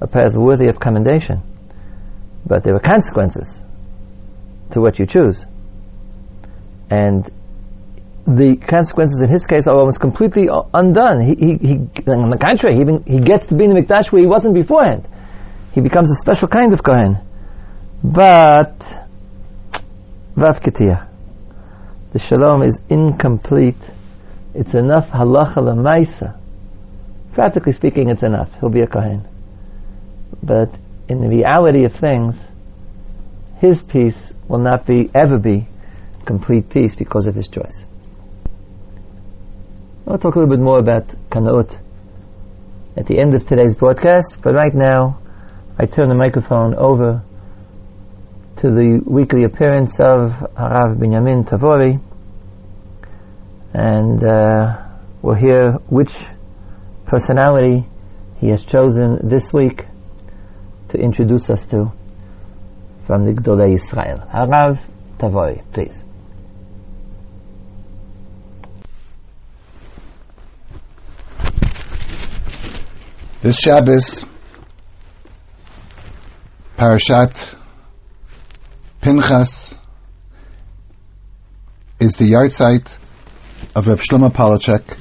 a 0.00 0.06
path 0.06 0.34
worthy 0.36 0.68
of 0.68 0.78
commendation. 0.78 1.42
But 2.44 2.64
there 2.64 2.74
are 2.74 2.80
consequences 2.80 3.60
to 4.72 4.80
what 4.80 4.98
you 4.98 5.06
choose. 5.06 5.44
And 6.90 7.30
the 8.28 8.56
consequences 8.56 9.22
in 9.22 9.30
his 9.30 9.46
case 9.46 9.66
are 9.66 9.78
almost 9.78 10.00
completely 10.00 10.48
undone. 10.74 11.20
He, 11.20 11.34
he, 11.34 11.56
he 11.56 11.74
on 12.06 12.28
the 12.28 12.36
contrary, 12.36 12.76
he, 12.76 12.82
even, 12.82 13.02
he 13.04 13.20
gets 13.20 13.46
to 13.46 13.56
be 13.56 13.64
in 13.64 13.72
the 13.72 13.80
Mikdash 13.80 14.12
where 14.12 14.20
he 14.20 14.28
wasn't 14.28 14.54
beforehand. 14.54 15.08
He 15.72 15.80
becomes 15.80 16.10
a 16.10 16.14
special 16.14 16.46
kind 16.46 16.74
of 16.74 16.82
Kohen. 16.82 17.18
But, 18.04 18.78
Vav 20.36 20.60
Ketia, 20.60 21.08
the 22.12 22.18
Shalom 22.18 22.62
is 22.62 22.78
incomplete. 22.90 23.80
It's 24.54 24.74
enough 24.74 25.08
halacha 25.08 25.56
lemaisa. 25.56 26.38
Practically 27.32 27.72
speaking, 27.72 28.10
it's 28.10 28.22
enough. 28.22 28.50
He'll 28.60 28.68
be 28.68 28.82
a 28.82 28.86
Kohen. 28.86 29.26
But 30.42 30.74
in 31.08 31.22
the 31.22 31.28
reality 31.28 31.84
of 31.84 31.94
things, 31.94 32.36
his 33.56 33.82
peace 33.82 34.34
will 34.48 34.58
not 34.58 34.84
be, 34.84 35.10
ever 35.14 35.38
be, 35.38 35.66
complete 36.26 36.68
peace 36.68 36.94
because 36.94 37.26
of 37.26 37.34
his 37.34 37.48
choice. 37.48 37.86
I'll 40.10 40.16
talk 40.16 40.36
a 40.36 40.38
little 40.38 40.56
bit 40.56 40.62
more 40.64 40.78
about 40.78 41.06
Kanaut 41.28 41.78
at 42.96 43.06
the 43.06 43.20
end 43.20 43.34
of 43.34 43.44
today's 43.44 43.74
broadcast, 43.74 44.38
but 44.42 44.54
right 44.54 44.74
now 44.74 45.20
I 45.78 45.84
turn 45.84 46.08
the 46.08 46.14
microphone 46.14 46.74
over 46.74 47.22
to 48.56 48.70
the 48.70 49.02
weekly 49.04 49.44
appearance 49.44 50.00
of 50.00 50.32
Harav 50.56 50.96
Binyamin 50.96 51.46
Tavori, 51.46 52.00
and 53.74 54.24
uh, 54.24 54.82
we'll 55.20 55.34
hear 55.34 55.72
which 55.90 56.16
personality 57.04 57.86
he 58.38 58.48
has 58.48 58.64
chosen 58.64 59.28
this 59.28 59.52
week 59.52 59.84
to 60.88 60.98
introduce 60.98 61.50
us 61.50 61.66
to 61.66 61.92
from 63.06 63.26
the 63.26 63.32
Gdolei 63.32 63.74
Israel. 63.74 64.26
Harav 64.32 64.80
Tavori, 65.18 65.62
please. 65.74 66.02
This 73.48 73.60
Shabbos, 73.60 74.26
Parashat 76.76 77.54
Pinchas 79.00 79.78
is 81.98 82.12
the 82.16 82.32
yahrzeit 82.32 82.94
of 83.74 83.88
Reb 83.88 84.00
Shlomo 84.00 84.28
Polachek, 84.28 84.98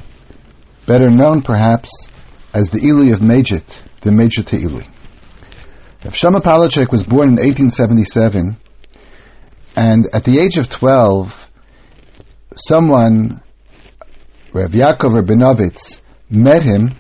better 0.86 1.10
known 1.10 1.42
perhaps 1.42 2.08
as 2.54 2.70
the 2.70 2.80
Eli 2.80 3.12
of 3.12 3.20
Majit, 3.20 3.66
the 4.00 4.12
to 4.46 4.58
Eli. 4.58 4.84
Reb 6.06 6.14
Shlomo 6.14 6.40
Polachek 6.40 6.90
was 6.90 7.04
born 7.04 7.28
in 7.28 7.36
1877, 7.36 8.56
and 9.76 10.08
at 10.14 10.24
the 10.24 10.40
age 10.40 10.58
of 10.58 10.70
12, 10.70 11.52
someone, 12.56 13.44
Rev 14.54 14.72
Yaakov 14.72 15.22
Rabinovitz, 15.22 16.00
met 16.30 16.64
him 16.64 16.96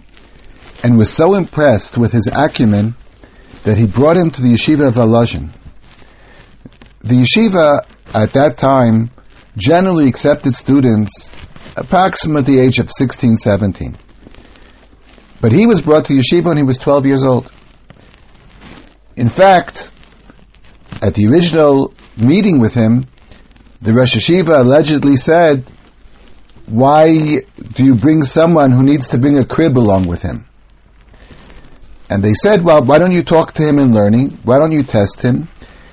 and 0.84 0.98
was 0.98 1.12
so 1.12 1.36
impressed 1.36 1.98
with 1.98 2.12
his 2.12 2.27
acumen 2.31 2.96
that 3.63 3.77
he 3.77 3.86
brought 3.86 4.17
him 4.17 4.31
to 4.31 4.41
the 4.41 4.50
yeshiva 4.50 4.88
of 4.88 4.96
Volozhin. 4.96 5.50
The 7.01 7.15
yeshiva 7.15 7.86
at 8.13 8.34
that 8.34 8.57
time 8.57 9.12
generally 9.55 10.07
accepted 10.07 10.55
students 10.55 11.29
approximately 11.75 12.55
the 12.55 12.62
age 12.62 12.79
of 12.79 12.91
16, 12.91 13.38
17. 13.38 13.98
But 15.39 15.51
he 15.51 15.65
was 15.65 15.81
brought 15.81 16.05
to 16.05 16.13
yeshiva 16.13 16.46
when 16.46 16.57
he 16.57 16.63
was 16.63 16.77
12 16.77 17.05
years 17.05 17.24
old. 17.24 17.51
In 19.15 19.29
fact, 19.29 19.91
at 21.01 21.13
the 21.13 21.27
original 21.27 21.93
meeting 22.17 22.60
with 22.60 22.74
him, 22.74 23.05
the 23.81 23.93
Rosh 23.93 24.15
Yeshiva 24.15 24.60
allegedly 24.60 25.15
said, 25.15 25.65
why 26.65 27.41
do 27.74 27.86
you 27.86 27.96
bring 27.96 28.24
someone 28.24 28.72
who 28.72 28.84
needs 28.84 29.10
to 29.10 29.17
bring 29.17 29.38
a 29.38 29.46
crib 29.46 29.77
along 29.77 30.07
with 30.07 30.22
him? 30.22 30.46
And 32.09 32.23
they 32.23 32.33
said, 32.33 32.63
well, 32.63 32.83
why 32.83 32.99
don't 32.99 33.11
you 33.11 33.23
talk 33.23 33.53
to 33.53 33.67
him 33.67 33.79
in 33.79 33.93
learning? 33.93 34.39
Why 34.43 34.59
don't 34.59 34.71
you 34.71 34.83
test 34.83 35.21
him? 35.21 35.49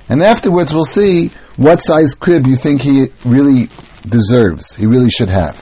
And 0.09 0.23
afterwards 0.23 0.73
we'll 0.73 0.85
see 0.85 1.31
what 1.57 1.81
size 1.81 2.15
crib 2.15 2.47
you 2.47 2.57
think 2.57 2.83
he 2.83 3.07
really 3.25 3.69
deserves, 4.07 4.75
he 4.75 4.87
really 4.87 5.11
should 5.11 5.31
have. 5.31 5.57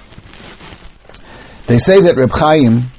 They 1.66 1.78
say 1.78 2.00
that 2.02 2.16
Reb 2.16 2.30
Chaim, 2.30 2.90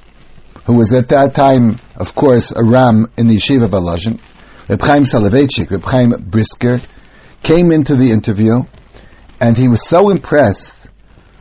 who 0.66 0.78
was 0.78 0.94
at 0.94 1.10
that 1.10 1.36
time, 1.36 1.78
of 1.96 2.16
course, 2.16 2.52
a 2.52 2.64
Ram 2.64 3.12
in 3.18 3.28
the 3.28 3.36
Yeshiva 3.36 3.64
of 3.64 3.72
Volozhin, 3.72 4.20
Reb 4.70 4.82
Chaim 4.82 5.04
Soloveitchik, 5.04 5.70
Reb 5.70 5.84
Chaim 5.84 6.12
Brisker, 6.12 6.80
came 7.44 7.72
into 7.72 7.96
the 7.96 8.12
interview, 8.12 8.64
and 9.42 9.58
he 9.58 9.68
was 9.68 9.86
so 9.86 10.10
impressed 10.10 10.88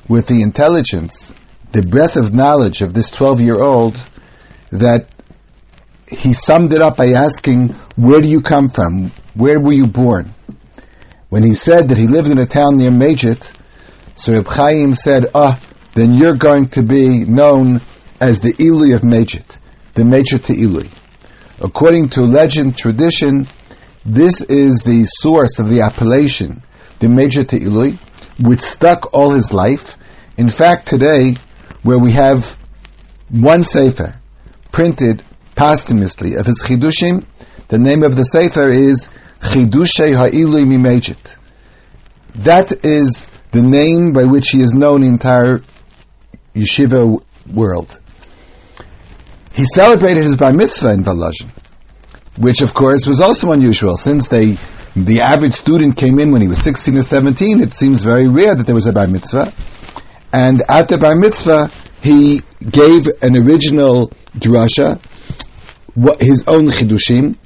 with 0.09 0.27
the 0.27 0.43
intelligence, 0.43 1.33
the 1.71 1.83
breadth 1.83 2.17
of 2.17 2.35
knowledge 2.35 2.83
of 2.83 2.93
this 2.93 3.09
12 3.11 3.41
year 3.41 3.61
old 3.61 3.97
that 4.73 5.07
he 6.13 6.33
summed 6.35 6.73
it 6.73 6.81
up 6.81 6.97
by 6.97 7.13
asking, 7.13 7.69
Where 7.97 8.21
do 8.21 8.29
you 8.29 8.41
come 8.41 8.69
from? 8.69 9.11
Where 9.35 9.59
were 9.59 9.73
you 9.73 9.87
born? 9.87 10.35
When 11.29 11.43
he 11.43 11.55
said 11.55 11.89
that 11.89 11.99
he 11.99 12.07
lived 12.07 12.31
in 12.31 12.39
a 12.39 12.47
town 12.47 12.77
near 12.77 12.91
Majit, 12.91 13.51
so 14.15 14.33
Reb 14.33 14.47
Chaim 14.47 14.95
said, 14.95 15.27
Ah, 15.35 15.59
then 15.95 16.15
you're 16.15 16.37
going 16.37 16.69
to 16.71 16.83
be 16.83 17.25
known 17.25 17.81
as 18.21 18.41
the 18.41 18.55
Ili 18.59 18.93
of 18.93 19.01
Majit, 19.01 19.57
the 19.95 20.03
Majit 20.03 20.45
to 20.45 20.55
Ili. 20.55 20.91
According 21.61 22.11
to 22.11 22.23
legend, 22.23 22.77
tradition, 22.77 23.47
this 24.05 24.43
is 24.43 24.83
the 24.83 25.05
source 25.05 25.59
of 25.59 25.71
the 25.71 25.81
appellation, 25.81 26.63
the 26.99 27.07
Majit 27.07 27.49
to 27.49 27.59
Ili, 27.61 27.99
which 28.41 28.61
stuck 28.61 29.15
all 29.15 29.31
his 29.31 29.53
life. 29.53 29.97
In 30.37 30.49
fact, 30.49 30.89
today, 30.89 31.37
where 31.83 31.99
we 31.99 32.13
have 32.13 32.57
one 33.31 33.63
Sefer 33.63 34.15
printed 34.71 35.25
posthumously 35.55 36.35
of 36.35 36.47
his 36.47 36.63
Chidushim, 36.63 37.25
the 37.69 37.79
name 37.79 38.03
of 38.03 38.17
the 38.17 38.25
Sefer 38.25 38.69
is 38.69 39.09
Chidushei 39.41 40.15
Ha'ilui 40.15 40.65
Mimejit. 40.65 41.37
That 42.37 42.85
is 42.85 43.27
the 43.51 43.63
name 43.63 44.13
by 44.13 44.25
which 44.25 44.49
he 44.49 44.63
is 44.63 44.73
known 44.73 45.03
in 45.03 45.09
the 45.09 45.13
entire 45.13 45.61
yeshiva 46.55 47.23
world. 47.53 48.01
He 49.55 49.65
celebrated 49.65 50.25
his 50.25 50.37
bar 50.37 50.53
mitzvah 50.53 50.93
in 50.93 51.05
Volozhin, 51.05 51.51
which 52.39 52.63
of 52.63 52.73
course 52.73 53.07
was 53.07 53.21
also 53.21 53.53
unusual 53.53 53.97
since 53.97 54.29
they, 54.29 54.57
the 54.97 55.21
average 55.21 55.53
student 55.53 55.97
came 55.97 56.19
in 56.19 56.33
when 56.33 56.41
he 56.41 56.49
was 56.49 56.63
16 56.63 56.97
or 56.97 57.03
17. 57.03 57.61
It 57.61 57.75
seems 57.75 58.03
very 58.03 58.29
rare 58.29 58.55
that 58.55 58.65
there 58.65 58.75
was 58.75 58.87
a 58.87 58.93
bar 58.93 59.09
mitzvah. 59.09 59.53
And 60.33 60.63
at 60.69 60.89
the 60.89 60.97
bar 60.97 61.17
mitzvah, 61.17 61.71
he 62.03 62.43
gave 62.69 63.07
an 63.23 63.37
original 63.37 64.11
drasha, 64.37 65.01
his 66.21 66.45
own 66.49 66.67
chidushim, 66.69 67.37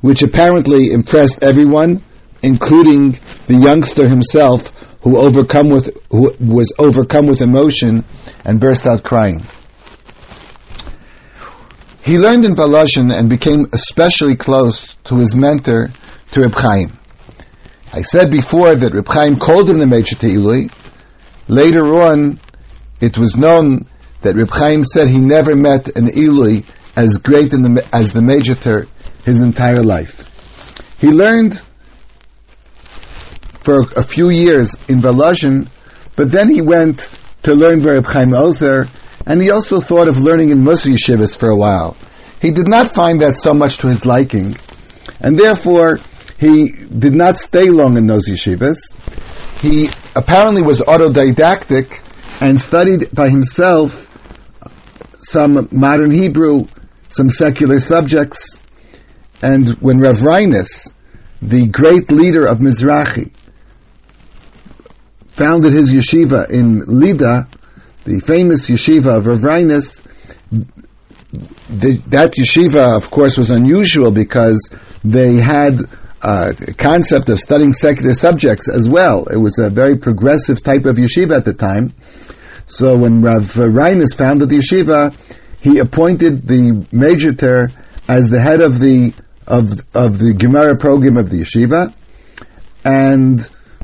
which 0.00 0.22
apparently 0.22 0.92
impressed 0.92 1.42
everyone, 1.42 2.02
including 2.42 3.18
the 3.46 3.56
youngster 3.56 4.08
himself, 4.08 4.72
who 5.02 5.18
overcome 5.18 5.68
with 5.68 5.96
who 6.10 6.32
was 6.40 6.72
overcome 6.78 7.26
with 7.26 7.40
emotion 7.40 8.04
and 8.44 8.60
burst 8.60 8.86
out 8.86 9.02
crying. 9.02 9.42
He 12.02 12.18
learned 12.18 12.44
in 12.46 12.54
Volozhin 12.54 13.14
and 13.14 13.28
became 13.28 13.66
especially 13.72 14.36
close 14.36 14.94
to 15.04 15.16
his 15.18 15.34
mentor, 15.34 15.90
to 16.32 16.40
Reb 16.40 16.54
Chaim. 16.54 16.98
I 17.92 18.02
said 18.02 18.30
before 18.30 18.74
that 18.74 18.94
Reb 18.94 19.08
Chaim 19.08 19.36
called 19.36 19.68
him 19.68 19.78
the 19.78 19.86
Major 19.86 20.16
Te'ilui. 20.16 20.72
Later 21.48 21.84
on, 21.96 22.38
it 23.00 23.18
was 23.18 23.36
known 23.36 23.86
that 24.22 24.36
Reb 24.36 24.50
Chaim 24.50 24.84
said 24.84 25.08
he 25.08 25.18
never 25.18 25.54
met 25.56 25.96
an 25.96 26.08
Ilui 26.08 26.64
as 26.96 27.16
great 27.16 27.50
the, 27.50 27.88
as 27.92 28.12
the 28.12 28.22
Major 28.22 28.86
his 29.24 29.40
entire 29.40 29.82
life. 29.82 30.26
He 31.00 31.08
learned 31.08 31.60
for 33.62 33.82
a 33.96 34.02
few 34.02 34.30
years 34.30 34.74
in 34.88 35.00
Volozhin, 35.00 35.68
but 36.16 36.30
then 36.30 36.50
he 36.50 36.60
went 36.60 37.08
to 37.44 37.54
learn 37.54 37.82
by 37.82 37.92
Reb 37.92 38.06
Chaim 38.06 38.34
Ozer, 38.34 38.88
and 39.26 39.40
he 39.40 39.50
also 39.50 39.80
thought 39.80 40.08
of 40.08 40.18
learning 40.18 40.50
in 40.50 40.58
Mussar 40.62 40.90
Yeshivas 40.90 41.38
for 41.38 41.48
a 41.48 41.56
while. 41.56 41.96
He 42.40 42.50
did 42.50 42.68
not 42.68 42.88
find 42.88 43.20
that 43.20 43.36
so 43.36 43.52
much 43.52 43.78
to 43.78 43.88
his 43.88 44.06
liking, 44.06 44.56
and 45.20 45.38
therefore 45.38 45.98
he 46.38 46.72
did 46.72 47.14
not 47.14 47.36
stay 47.36 47.68
long 47.68 47.98
in 47.98 48.06
those 48.06 48.26
yeshivas. 48.26 48.78
He 49.60 49.90
apparently 50.16 50.62
was 50.62 50.80
autodidactic 50.80 52.00
and 52.40 52.60
studied 52.60 53.10
by 53.12 53.28
himself 53.28 54.08
some 55.18 55.68
modern 55.70 56.10
Hebrew, 56.10 56.66
some 57.08 57.30
secular 57.30 57.78
subjects, 57.78 58.58
and 59.42 59.68
when 59.80 60.00
Rav 60.00 60.24
Reines, 60.24 60.92
the 61.42 61.66
great 61.66 62.10
leader 62.10 62.46
of 62.46 62.58
Mizrahi, 62.58 63.30
founded 65.28 65.72
his 65.72 65.92
yeshiva 65.92 66.50
in 66.50 66.80
Lida, 66.80 67.48
the 68.04 68.20
famous 68.20 68.68
yeshiva 68.68 69.18
of 69.18 69.26
Rav 69.26 69.44
Reines, 69.44 70.02
the, 71.68 72.02
that 72.08 72.32
yeshiva, 72.32 72.96
of 72.96 73.10
course, 73.10 73.38
was 73.38 73.50
unusual 73.50 74.10
because 74.10 74.74
they 75.04 75.36
had 75.36 75.80
a 76.22 76.54
concept 76.76 77.28
of 77.28 77.38
studying 77.38 77.72
secular 77.72 78.14
subjects 78.14 78.68
as 78.68 78.88
well. 78.88 79.26
It 79.26 79.36
was 79.36 79.58
a 79.58 79.70
very 79.70 79.96
progressive 79.96 80.62
type 80.62 80.84
of 80.84 80.96
yeshiva 80.96 81.36
at 81.36 81.44
the 81.44 81.54
time. 81.54 81.94
So 82.70 82.96
when 82.96 83.20
Rav 83.20 83.56
Reines 83.56 84.14
founded 84.16 84.48
the 84.48 84.58
yeshiva, 84.58 85.12
he 85.60 85.78
appointed 85.78 86.46
the 86.46 86.86
major 86.92 87.68
as 88.08 88.30
the 88.30 88.40
head 88.40 88.62
of 88.62 88.78
the 88.78 89.12
of 89.44 89.72
of 89.92 90.18
the 90.18 90.34
Gemara 90.34 90.76
program 90.76 91.16
of 91.16 91.30
the 91.30 91.40
yeshiva, 91.40 91.92
and 92.84 93.40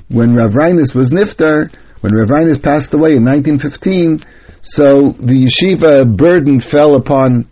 when 0.08 0.36
Rav 0.36 0.54
Reines 0.54 0.94
was 0.94 1.10
niftar, 1.10 1.74
when 2.00 2.14
Rav 2.14 2.30
Reines 2.30 2.58
passed 2.58 2.94
away 2.94 3.16
in 3.16 3.24
1915, 3.24 4.20
so 4.62 5.10
the 5.18 5.46
yeshiva 5.46 6.16
burden 6.16 6.60
fell 6.60 6.94
upon 6.94 7.48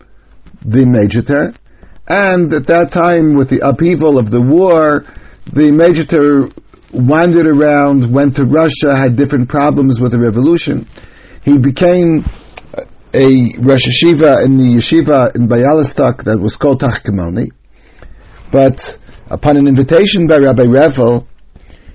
the 0.64 0.86
major 0.86 1.52
and 2.06 2.54
at 2.54 2.68
that 2.68 2.92
time, 2.92 3.34
with 3.34 3.48
the 3.48 3.66
upheaval 3.66 4.18
of 4.18 4.30
the 4.30 4.40
war, 4.40 5.04
the 5.52 5.72
major 5.72 6.48
wandered 6.92 7.48
around, 7.48 8.12
went 8.12 8.36
to 8.36 8.44
Russia, 8.44 8.94
had 8.94 9.16
different 9.16 9.48
problems 9.48 9.98
with 9.98 10.12
the 10.12 10.20
revolution. 10.20 10.86
He 11.44 11.58
became 11.58 12.24
a 13.12 13.52
Rosh 13.58 13.86
Yeshiva 13.86 14.44
in 14.44 14.56
the 14.56 14.76
yeshiva 14.76 15.36
in 15.36 15.46
Bialystok 15.46 16.24
that 16.24 16.40
was 16.40 16.56
called 16.56 16.80
Tachkemoni. 16.80 17.50
But 18.50 18.98
upon 19.30 19.56
an 19.56 19.68
invitation 19.68 20.26
by 20.26 20.38
Rabbi 20.38 20.64
Revel, 20.64 21.28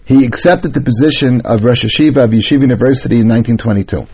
he 0.06 0.26
accepted 0.26 0.74
the 0.74 0.82
position 0.82 1.42
of 1.46 1.64
Rosh 1.64 1.84
Yeshiva 1.84 2.24
of 2.24 2.30
Yeshiva 2.32 2.62
University 2.62 3.20
in 3.20 3.28
1922. 3.28 4.08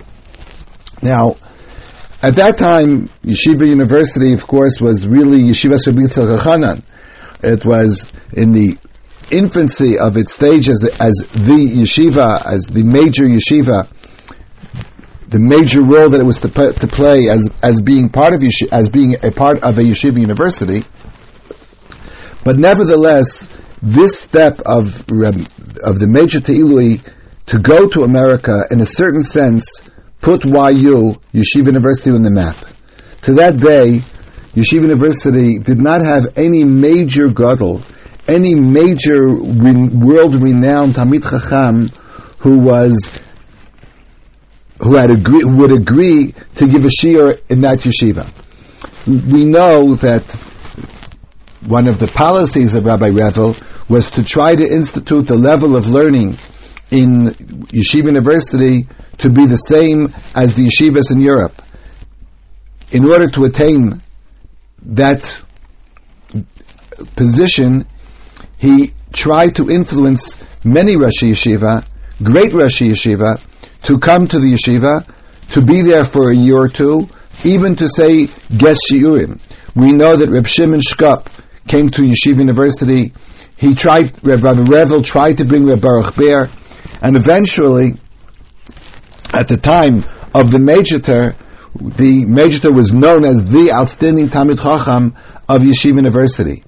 Now, 1.01 1.35
at 2.21 2.35
that 2.35 2.57
time, 2.57 3.09
Yeshiva 3.23 3.67
University, 3.67 4.33
of 4.33 4.47
course, 4.47 4.81
was 4.81 5.07
really 5.07 5.43
Yeshiva 5.43 5.75
Shabbat 5.75 6.39
Chanan. 6.39 6.83
It 7.43 7.65
was 7.65 8.11
in 8.33 8.53
the 8.53 8.77
infancy 9.31 9.99
of 9.99 10.17
its 10.17 10.33
stage 10.33 10.69
as, 10.69 10.83
as 10.99 11.27
the 11.33 11.83
yeshiva, 11.83 12.45
as 12.45 12.65
the 12.67 12.83
major 12.83 13.25
yeshiva, 13.25 13.87
the 15.35 15.41
major 15.41 15.81
role 15.81 16.07
that 16.11 16.21
it 16.21 16.23
was 16.23 16.39
to, 16.39 16.47
to 16.47 16.87
play 16.87 17.27
as, 17.27 17.49
as 17.61 17.81
being 17.81 18.07
part 18.07 18.33
of 18.33 18.39
yeshiva, 18.39 18.71
as 18.71 18.89
being 18.89 19.17
a 19.21 19.31
part 19.31 19.65
of 19.65 19.77
a 19.77 19.81
yeshiva 19.81 20.17
university. 20.17 20.81
But 22.45 22.55
nevertheless, 22.55 23.51
this 23.81 24.17
step 24.17 24.61
of 24.61 25.01
of 25.83 25.99
the 25.99 26.07
major 26.07 26.39
Te'ilui 26.39 27.01
to 27.47 27.59
go 27.59 27.85
to 27.89 28.03
America, 28.03 28.63
in 28.71 28.79
a 28.79 28.85
certain 28.85 29.25
sense, 29.25 29.81
put 30.21 30.45
YU, 30.45 31.19
Yeshiva 31.33 31.65
University, 31.65 32.11
on 32.11 32.23
the 32.23 32.31
map. 32.31 32.55
To 33.23 33.33
that 33.33 33.57
day, 33.57 33.99
Yeshiva 34.55 34.83
University 34.83 35.59
did 35.59 35.79
not 35.79 35.99
have 35.99 36.37
any 36.37 36.63
major 36.63 37.27
gadol, 37.27 37.83
any 38.25 38.55
major 38.55 39.27
re- 39.27 39.89
world-renowned 39.89 40.93
Talmid 40.93 41.29
Chacham 41.29 41.89
who 42.39 42.59
was 42.59 43.11
who 44.85 44.95
had 44.97 45.09
agree, 45.09 45.43
would 45.43 45.71
agree 45.71 46.35
to 46.53 46.67
give 46.67 46.85
a 46.85 46.89
shiur 46.89 47.41
in 47.49 47.61
that 47.61 47.79
yeshiva. 47.79 48.29
We 49.07 49.45
know 49.45 49.95
that 49.95 50.31
one 51.65 51.87
of 51.87 51.97
the 51.97 52.07
policies 52.07 52.75
of 52.75 52.85
Rabbi 52.85 53.09
Revel 53.09 53.55
was 53.89 54.11
to 54.11 54.23
try 54.23 54.55
to 54.55 54.63
institute 54.63 55.27
the 55.27 55.37
level 55.37 55.75
of 55.75 55.87
learning 55.89 56.37
in 56.91 57.29
Yeshiva 57.73 58.05
University 58.05 58.87
to 59.17 59.31
be 59.31 59.47
the 59.47 59.55
same 59.55 60.13
as 60.35 60.53
the 60.53 60.67
yeshivas 60.67 61.11
in 61.11 61.19
Europe. 61.19 61.59
In 62.91 63.05
order 63.05 63.25
to 63.25 63.45
attain 63.45 64.03
that 64.83 65.41
position, 67.15 67.87
he 68.59 68.93
tried 69.11 69.55
to 69.55 69.71
influence 69.71 70.37
many 70.63 70.95
Rashei 70.95 71.31
Yeshiva, 71.31 71.83
great 72.21 72.51
Rashei 72.51 72.91
Yeshiva, 72.91 73.41
to 73.83 73.99
come 73.99 74.27
to 74.27 74.39
the 74.39 74.53
yeshiva, 74.53 75.07
to 75.51 75.61
be 75.61 75.81
there 75.81 76.03
for 76.03 76.31
a 76.31 76.35
year 76.35 76.57
or 76.57 76.69
two, 76.69 77.07
even 77.43 77.75
to 77.75 77.87
say 77.87 78.27
Ges 78.55 78.79
Shiurim. 78.89 79.39
We 79.75 79.91
know 79.91 80.15
that 80.15 80.29
Reb 80.29 80.47
Shimon 80.47 80.79
Shkop 80.79 81.27
came 81.67 81.89
to 81.89 82.01
Yeshiva 82.01 82.37
University. 82.37 83.11
He 83.57 83.75
tried, 83.75 84.23
Reb 84.25 84.41
Revel 84.41 85.03
tried 85.03 85.39
to 85.39 85.45
bring 85.45 85.65
Reb 85.65 85.81
Baruch 85.81 86.15
Ber, 86.15 86.49
and 87.01 87.15
eventually, 87.15 87.95
at 89.33 89.47
the 89.47 89.57
time 89.57 90.03
of 90.33 90.51
the 90.51 90.59
Major 90.59 90.99
the 91.77 92.25
Major 92.25 92.71
was 92.71 92.93
known 92.93 93.25
as 93.25 93.43
the 93.45 93.71
outstanding 93.73 94.29
Talmid 94.29 94.61
Chacham 94.61 95.15
of 95.49 95.61
Yeshiva 95.61 95.97
University. 95.97 96.63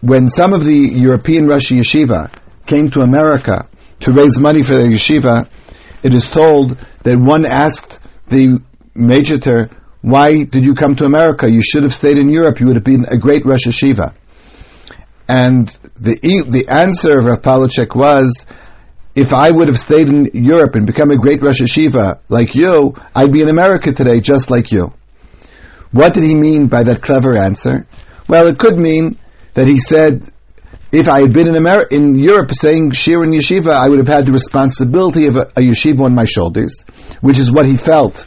When 0.00 0.28
some 0.28 0.52
of 0.52 0.64
the 0.64 0.76
European 0.76 1.48
Rosh 1.48 1.72
Yeshiva 1.72 2.30
came 2.66 2.90
to 2.90 3.00
America 3.00 3.68
to 4.00 4.12
raise 4.12 4.38
money 4.38 4.62
for 4.62 4.74
their 4.74 4.86
yeshiva, 4.86 5.48
it 6.04 6.14
is 6.14 6.30
told 6.30 6.78
that 7.02 7.18
one 7.18 7.44
asked 7.44 7.98
the 8.28 8.62
Major 8.94 9.70
why 10.02 10.44
did 10.44 10.66
you 10.66 10.74
come 10.74 10.94
to 10.96 11.04
America? 11.06 11.50
You 11.50 11.62
should 11.62 11.82
have 11.82 11.94
stayed 11.94 12.18
in 12.18 12.28
Europe. 12.28 12.60
You 12.60 12.66
would 12.66 12.76
have 12.76 12.84
been 12.84 13.06
a 13.06 13.16
great 13.16 13.46
Rosh 13.46 13.66
Yeshiva. 13.66 14.14
And 15.26 15.66
the 15.96 16.44
the 16.46 16.68
answer 16.68 17.18
of 17.18 17.24
Rav 17.24 17.40
Polachek 17.40 17.96
was, 17.96 18.46
if 19.14 19.32
I 19.32 19.50
would 19.50 19.68
have 19.68 19.80
stayed 19.80 20.10
in 20.10 20.28
Europe 20.34 20.74
and 20.74 20.86
become 20.86 21.10
a 21.10 21.16
great 21.16 21.42
Rosh 21.42 21.62
Yeshiva 21.62 22.20
like 22.28 22.54
you, 22.54 22.94
I'd 23.14 23.32
be 23.32 23.40
in 23.40 23.48
America 23.48 23.92
today 23.92 24.20
just 24.20 24.50
like 24.50 24.70
you. 24.70 24.92
What 25.90 26.12
did 26.12 26.24
he 26.24 26.34
mean 26.34 26.66
by 26.66 26.82
that 26.82 27.00
clever 27.00 27.34
answer? 27.34 27.86
Well, 28.28 28.48
it 28.48 28.58
could 28.58 28.76
mean 28.76 29.18
that 29.54 29.66
he 29.66 29.78
said, 29.78 30.30
if 30.94 31.08
I 31.08 31.20
had 31.20 31.32
been 31.32 31.48
in, 31.48 31.56
America, 31.56 31.94
in 31.94 32.14
Europe 32.14 32.52
saying 32.52 32.92
Shir 32.92 33.22
and 33.22 33.32
Yeshiva, 33.32 33.72
I 33.72 33.88
would 33.88 33.98
have 33.98 34.08
had 34.08 34.26
the 34.26 34.32
responsibility 34.32 35.26
of 35.26 35.36
a, 35.36 35.42
a 35.56 35.60
yeshiva 35.60 36.02
on 36.02 36.14
my 36.14 36.24
shoulders, 36.24 36.84
which 37.20 37.38
is 37.38 37.50
what 37.50 37.66
he 37.66 37.76
felt 37.76 38.26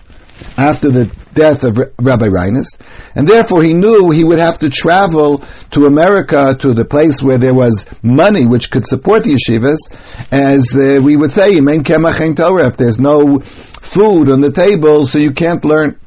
after 0.57 0.91
the 0.91 1.05
death 1.33 1.63
of 1.63 1.77
Rabbi 2.01 2.27
Reines, 2.27 2.77
and 3.15 3.27
therefore 3.27 3.63
he 3.63 3.73
knew 3.73 4.11
he 4.11 4.23
would 4.23 4.39
have 4.39 4.59
to 4.59 4.69
travel 4.69 5.43
to 5.71 5.85
America, 5.85 6.55
to 6.59 6.73
the 6.73 6.85
place 6.85 7.23
where 7.23 7.37
there 7.37 7.53
was 7.53 7.85
money 8.03 8.45
which 8.45 8.69
could 8.69 8.85
support 8.85 9.23
the 9.23 9.35
yeshivas, 9.35 9.77
as 10.31 10.75
uh, 10.75 11.01
we 11.01 11.15
would 11.15 11.31
say, 11.31 11.59
Torah, 12.35 12.67
if 12.67 12.77
there's 12.77 12.99
no 12.99 13.39
food 13.39 14.29
on 14.29 14.41
the 14.41 14.51
table, 14.51 15.05
so 15.05 15.17
you 15.17 15.31
can't 15.31 15.63
learn. 15.63 15.99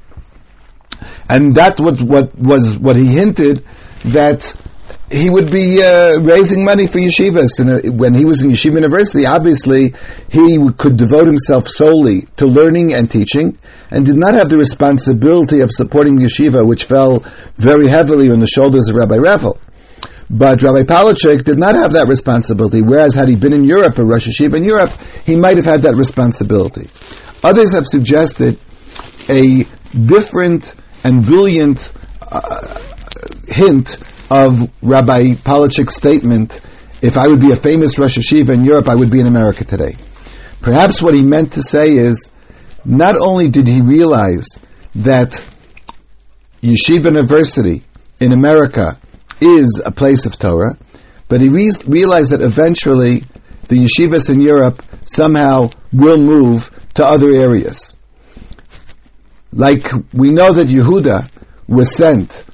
And 1.29 1.55
that 1.55 1.81
what, 1.81 2.01
what 2.01 2.37
was 2.37 2.77
what 2.77 2.97
he 2.97 3.07
hinted 3.07 3.65
that 4.05 4.55
he 5.11 5.29
would 5.29 5.51
be 5.51 5.83
uh, 5.83 6.21
raising 6.21 6.65
money 6.65 6.87
for 6.87 7.01
yeshivas. 7.01 7.59
And 7.59 7.99
when 7.99 8.15
he 8.15 8.25
was 8.25 8.43
in 8.43 8.51
Yeshiva 8.51 8.75
University, 8.75 9.27
obviously 9.27 9.95
he 10.29 10.59
could 10.79 10.97
devote 10.97 11.27
himself 11.27 11.67
solely 11.67 12.23
to 12.37 12.47
learning 12.47 12.95
and 12.95 13.11
teaching, 13.11 13.59
and 13.91 14.07
did 14.07 14.17
not 14.17 14.35
have 14.35 14.49
the 14.49 14.57
responsibility 14.57 15.61
of 15.61 15.71
supporting 15.73 16.17
yeshiva, 16.17 16.65
which 16.65 16.85
fell 16.85 17.25
very 17.57 17.89
heavily 17.89 18.31
on 18.31 18.39
the 18.39 18.47
shoulders 18.47 18.89
of 18.89 18.95
Rabbi 18.95 19.17
Revel. 19.17 19.59
But 20.31 20.63
Rabbi 20.63 20.85
Polachek 20.85 21.43
did 21.43 21.59
not 21.59 21.75
have 21.75 21.93
that 21.95 22.07
responsibility, 22.07 22.81
whereas 22.81 23.13
had 23.13 23.29
he 23.29 23.35
been 23.35 23.53
in 23.53 23.65
Europe, 23.65 23.99
a 23.99 24.05
Rosh 24.05 24.29
Yeshiva 24.29 24.55
in 24.55 24.63
Europe, 24.63 24.93
he 25.27 25.35
might 25.35 25.57
have 25.57 25.67
had 25.67 25.83
that 25.83 25.97
responsibility. 25.97 26.89
Others 27.43 27.73
have 27.73 27.87
suggested 27.87 28.61
a 29.29 29.65
different 29.93 30.77
and 31.03 31.27
brilliant 31.27 31.91
uh, 32.23 32.81
hint 33.49 33.97
of 34.31 34.71
Rabbi 34.83 35.35
Polachek's 35.35 35.97
statement, 35.97 36.61
if 37.03 37.19
I 37.19 37.27
would 37.27 37.41
be 37.41 37.53
a 37.53 37.57
famous 37.57 37.99
Rosh 37.99 38.19
Yeshiva 38.19 38.51
in 38.51 38.65
Europe, 38.65 38.89
I 38.89 38.95
would 38.95 39.11
be 39.11 39.21
in 39.21 39.27
America 39.27 39.65
today. 39.65 39.97
Perhaps 40.61 41.03
what 41.03 41.15
he 41.15 41.23
meant 41.23 41.55
to 41.55 41.63
say 41.63 41.93
is, 41.97 42.31
not 42.85 43.17
only 43.17 43.49
did 43.49 43.67
he 43.67 43.81
realize 43.81 44.47
that 44.95 45.45
Yeshiva 46.63 47.07
University 47.07 47.83
in 48.21 48.33
America 48.33 48.99
is 49.41 49.83
a 49.85 49.91
place 49.91 50.27
of 50.27 50.39
Torah, 50.39 50.77
but 51.29 51.41
he 51.41 51.49
re- 51.49 51.73
realized 51.87 52.33
that 52.33 52.43
eventually 52.43 53.25
the 53.69 53.87
yeshivas 53.87 54.29
in 54.29 54.41
Europe 54.41 54.83
somehow 55.05 55.71
will 55.93 56.19
move 56.19 56.71
to 56.95 57.05
other 57.07 57.31
areas. 57.31 57.95
Like 59.53 59.91
we 60.13 60.31
know 60.31 60.53
that 60.53 60.67
Yehuda 60.67 61.31
was 61.69 61.95
sent 61.95 62.45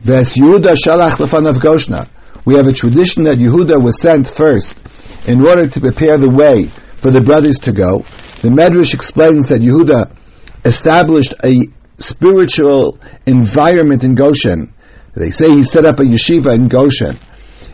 Ves 0.00 0.36
Yehuda 0.36 0.76
Shalach 0.76 1.16
Lefanav 1.16 1.56
Goshna. 1.56 2.08
We 2.44 2.54
have 2.54 2.68
a 2.68 2.72
tradition 2.72 3.24
that 3.24 3.38
Yehuda 3.38 3.82
was 3.82 4.00
sent 4.00 4.28
first 4.28 4.78
in 5.26 5.40
order 5.40 5.66
to 5.66 5.80
prepare 5.80 6.16
the 6.18 6.30
way 6.30 6.66
for 6.96 7.10
the 7.10 7.20
brothers 7.20 7.58
to 7.60 7.72
go. 7.72 8.04
The 8.40 8.48
Medrash 8.48 8.94
explains 8.94 9.48
that 9.48 9.60
Yehuda 9.60 10.16
established 10.64 11.34
a 11.44 11.62
spiritual 11.98 13.00
environment 13.26 14.04
in 14.04 14.14
Goshen. 14.14 14.72
They 15.14 15.32
say 15.32 15.50
he 15.50 15.64
set 15.64 15.84
up 15.84 15.98
a 15.98 16.04
yeshiva 16.04 16.54
in 16.54 16.68
Goshen 16.68 17.18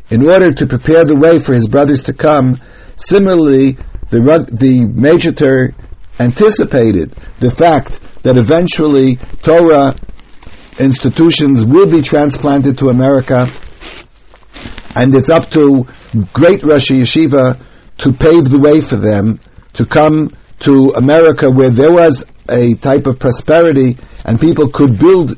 in 0.08 0.26
order 0.26 0.50
to 0.50 0.66
prepare 0.66 1.04
the 1.04 1.16
way 1.16 1.38
for 1.38 1.52
his 1.52 1.68
brothers 1.68 2.04
to 2.04 2.14
come. 2.14 2.58
Similarly, 2.96 3.76
the 4.08 4.48
the 4.50 4.86
Major 4.86 5.74
anticipated 6.18 7.12
the 7.40 7.50
fact 7.50 8.00
that 8.22 8.38
eventually 8.38 9.16
Torah 9.42 9.94
institutions 10.78 11.64
will 11.64 11.86
be 11.86 12.02
transplanted 12.02 12.78
to 12.78 12.88
America, 12.88 13.46
and 14.94 15.14
it's 15.14 15.30
up 15.30 15.50
to 15.50 15.86
great 16.32 16.62
Rosh 16.62 16.90
Yeshiva 16.90 17.60
to 17.98 18.12
pave 18.12 18.48
the 18.48 18.58
way 18.58 18.80
for 18.80 18.96
them 18.96 19.40
to 19.74 19.86
come 19.86 20.34
to 20.60 20.92
America 20.96 21.50
where 21.50 21.70
there 21.70 21.92
was 21.92 22.26
a 22.48 22.74
type 22.74 23.06
of 23.06 23.18
prosperity 23.18 23.96
and 24.24 24.40
people 24.40 24.70
could 24.70 24.98
build 24.98 25.30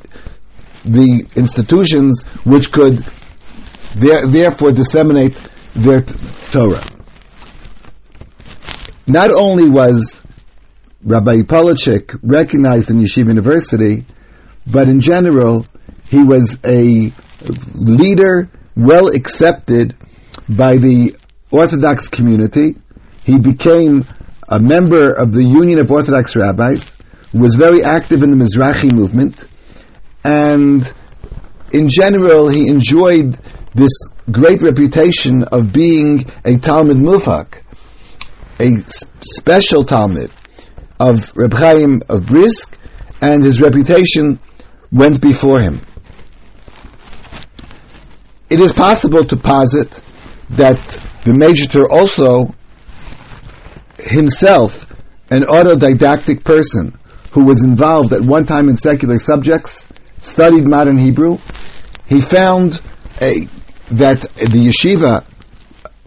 the 0.84 1.26
institutions 1.34 2.22
which 2.44 2.70
could 2.70 3.04
there, 3.94 4.26
therefore 4.26 4.72
disseminate 4.72 5.40
their 5.74 6.02
t- 6.02 6.14
Torah. 6.52 6.82
Not 9.08 9.30
only 9.32 9.68
was 9.68 10.22
Rabbi 11.02 11.42
Polachek 11.42 12.18
recognized 12.22 12.90
in 12.90 12.98
Yeshiva 12.98 13.28
University, 13.28 14.04
but 14.66 14.88
in 14.88 15.00
general, 15.00 15.66
he 16.08 16.22
was 16.22 16.58
a 16.64 17.12
leader 17.74 18.50
well 18.76 19.08
accepted 19.08 19.96
by 20.48 20.76
the 20.76 21.16
Orthodox 21.50 22.08
community. 22.08 22.76
He 23.24 23.38
became 23.38 24.04
a 24.48 24.60
member 24.60 25.10
of 25.10 25.32
the 25.32 25.42
Union 25.42 25.78
of 25.78 25.90
Orthodox 25.90 26.36
Rabbis, 26.36 26.96
was 27.32 27.54
very 27.54 27.82
active 27.82 28.22
in 28.22 28.30
the 28.30 28.36
Mizrahi 28.36 28.92
movement, 28.92 29.46
and 30.24 30.92
in 31.72 31.88
general, 31.88 32.48
he 32.48 32.68
enjoyed 32.68 33.38
this 33.74 33.92
great 34.30 34.62
reputation 34.62 35.44
of 35.44 35.72
being 35.72 36.20
a 36.44 36.56
Talmid 36.56 37.00
Muvhak, 37.00 37.62
a 38.58 38.82
special 39.20 39.84
Talmud 39.84 40.30
of 40.98 41.36
Reb 41.36 41.52
Chaim 41.52 42.02
of 42.08 42.26
Brisk, 42.26 42.78
and 43.20 43.44
his 43.44 43.60
reputation 43.60 44.38
went 44.92 45.20
before 45.20 45.60
him. 45.60 45.80
It 48.48 48.60
is 48.60 48.72
possible 48.72 49.24
to 49.24 49.36
posit 49.36 50.00
that 50.50 50.80
the 51.24 51.34
Major 51.34 51.86
also 51.90 52.54
himself 53.98 54.86
an 55.30 55.42
autodidactic 55.42 56.44
person 56.44 56.96
who 57.32 57.44
was 57.44 57.62
involved 57.62 58.12
at 58.12 58.22
one 58.22 58.46
time 58.46 58.68
in 58.68 58.76
secular 58.76 59.18
subjects, 59.18 59.86
studied 60.20 60.66
modern 60.66 60.98
Hebrew, 60.98 61.38
he 62.06 62.20
found 62.20 62.80
a, 63.20 63.40
that 63.90 64.22
the 64.36 64.68
yeshiva 64.68 65.24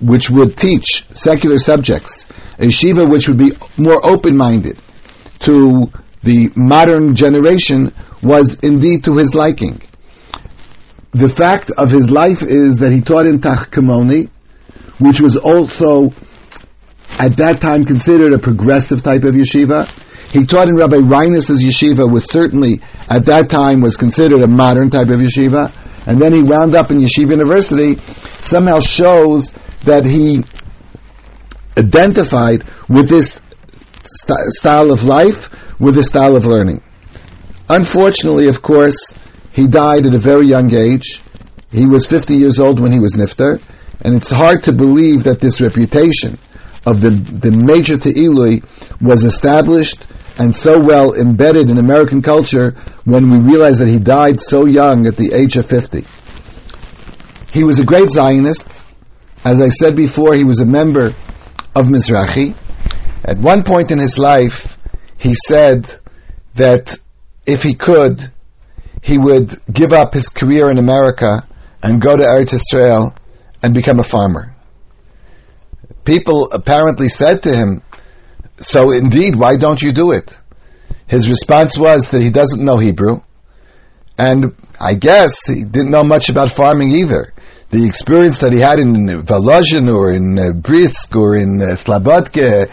which 0.01 0.29
would 0.29 0.57
teach 0.57 1.05
secular 1.11 1.57
subjects, 1.57 2.25
a 2.57 2.63
yeshiva 2.63 3.09
which 3.09 3.27
would 3.27 3.37
be 3.37 3.51
more 3.77 3.99
open-minded 4.09 4.79
to 5.39 5.91
the 6.23 6.51
modern 6.55 7.15
generation 7.15 7.93
was 8.21 8.59
indeed 8.61 9.05
to 9.05 9.15
his 9.17 9.35
liking. 9.35 9.81
The 11.11 11.29
fact 11.29 11.71
of 11.71 11.91
his 11.91 12.11
life 12.11 12.43
is 12.43 12.77
that 12.77 12.91
he 12.91 13.01
taught 13.01 13.25
in 13.25 13.39
Tachkemoni, 13.39 14.29
which 14.99 15.21
was 15.21 15.37
also 15.37 16.13
at 17.17 17.37
that 17.37 17.59
time 17.59 17.83
considered 17.83 18.33
a 18.33 18.39
progressive 18.39 19.01
type 19.01 19.23
of 19.23 19.35
yeshiva. 19.35 19.89
He 20.31 20.45
taught 20.45 20.67
in 20.67 20.75
Rabbi 20.75 20.97
Reines' 20.97 21.49
yeshiva, 21.49 22.11
which 22.11 22.25
certainly 22.25 22.81
at 23.09 23.25
that 23.25 23.49
time 23.49 23.81
was 23.81 23.97
considered 23.97 24.41
a 24.41 24.47
modern 24.47 24.89
type 24.89 25.07
of 25.07 25.19
yeshiva. 25.19 25.73
And 26.05 26.19
then 26.19 26.33
he 26.33 26.41
wound 26.41 26.75
up 26.75 26.91
in 26.91 26.97
Yeshiva 26.97 27.31
University, 27.31 27.97
somehow 28.41 28.79
shows 28.79 29.53
that 29.83 30.05
he 30.05 30.43
identified 31.77 32.63
with 32.87 33.09
this 33.09 33.41
st- 34.03 34.53
style 34.53 34.91
of 34.91 35.03
life, 35.03 35.49
with 35.79 35.95
this 35.95 36.07
style 36.07 36.35
of 36.35 36.45
learning. 36.45 36.81
Unfortunately, 37.69 38.47
of 38.47 38.61
course, 38.61 39.13
he 39.51 39.67
died 39.67 40.05
at 40.07 40.15
a 40.15 40.17
very 40.17 40.47
young 40.47 40.73
age. 40.73 41.21
He 41.71 41.85
was 41.85 42.07
50 42.07 42.35
years 42.35 42.59
old 42.59 42.79
when 42.79 42.91
he 42.91 42.99
was 42.99 43.13
nifter, 43.13 43.61
and 44.01 44.15
it's 44.15 44.31
hard 44.31 44.63
to 44.63 44.73
believe 44.73 45.25
that 45.25 45.39
this 45.39 45.61
reputation 45.61 46.39
of 46.85 47.01
the, 47.01 47.11
the 47.11 47.51
major 47.51 47.97
Te'ilui 47.97 48.63
was 49.01 49.23
established 49.23 50.07
and 50.39 50.55
so 50.55 50.79
well 50.79 51.13
embedded 51.13 51.69
in 51.69 51.77
American 51.77 52.21
culture 52.21 52.71
when 53.03 53.29
we 53.29 53.37
realize 53.37 53.77
that 53.79 53.87
he 53.87 53.99
died 53.99 54.39
so 54.41 54.65
young 54.65 55.05
at 55.05 55.17
the 55.17 55.33
age 55.33 55.57
of 55.57 55.65
50. 55.67 56.05
He 57.51 57.63
was 57.63 57.79
a 57.79 57.85
great 57.85 58.09
Zionist. 58.09 58.85
As 59.43 59.61
I 59.61 59.69
said 59.69 59.95
before, 59.95 60.33
he 60.33 60.43
was 60.43 60.59
a 60.59 60.65
member 60.65 61.13
of 61.75 61.85
Mizrahi. 61.87 62.55
At 63.23 63.37
one 63.37 63.63
point 63.63 63.91
in 63.91 63.99
his 63.99 64.17
life, 64.17 64.77
he 65.19 65.35
said 65.35 65.93
that 66.55 66.97
if 67.45 67.63
he 67.63 67.73
could, 67.73 68.31
he 69.01 69.17
would 69.17 69.53
give 69.71 69.93
up 69.93 70.13
his 70.13 70.29
career 70.29 70.69
in 70.69 70.77
America 70.77 71.47
and 71.81 72.01
go 72.01 72.15
to 72.15 72.23
Eretz 72.23 72.53
Israel 72.53 73.15
and 73.63 73.73
become 73.73 73.99
a 73.99 74.03
farmer. 74.03 74.55
People 76.03 76.49
apparently 76.51 77.09
said 77.09 77.43
to 77.43 77.53
him, 77.53 77.81
so 78.59 78.91
indeed, 78.91 79.35
why 79.35 79.55
don't 79.55 79.81
you 79.81 79.91
do 79.93 80.11
it? 80.11 80.35
His 81.07 81.29
response 81.29 81.77
was 81.77 82.11
that 82.11 82.21
he 82.21 82.29
doesn't 82.29 82.63
know 82.63 82.77
Hebrew, 82.77 83.21
and 84.17 84.55
I 84.79 84.93
guess 84.95 85.47
he 85.47 85.63
didn't 85.63 85.91
know 85.91 86.03
much 86.03 86.29
about 86.29 86.51
farming 86.51 86.91
either. 86.91 87.33
The 87.71 87.85
experience 87.85 88.39
that 88.39 88.51
he 88.51 88.59
had 88.59 88.79
in 88.79 89.23
Volozhin 89.23 89.93
or 89.93 90.11
in 90.11 90.37
uh, 90.37 90.53
Brisk 90.53 91.15
or 91.15 91.35
in 91.35 91.61
uh, 91.61 91.75
Slabodka 91.75 92.71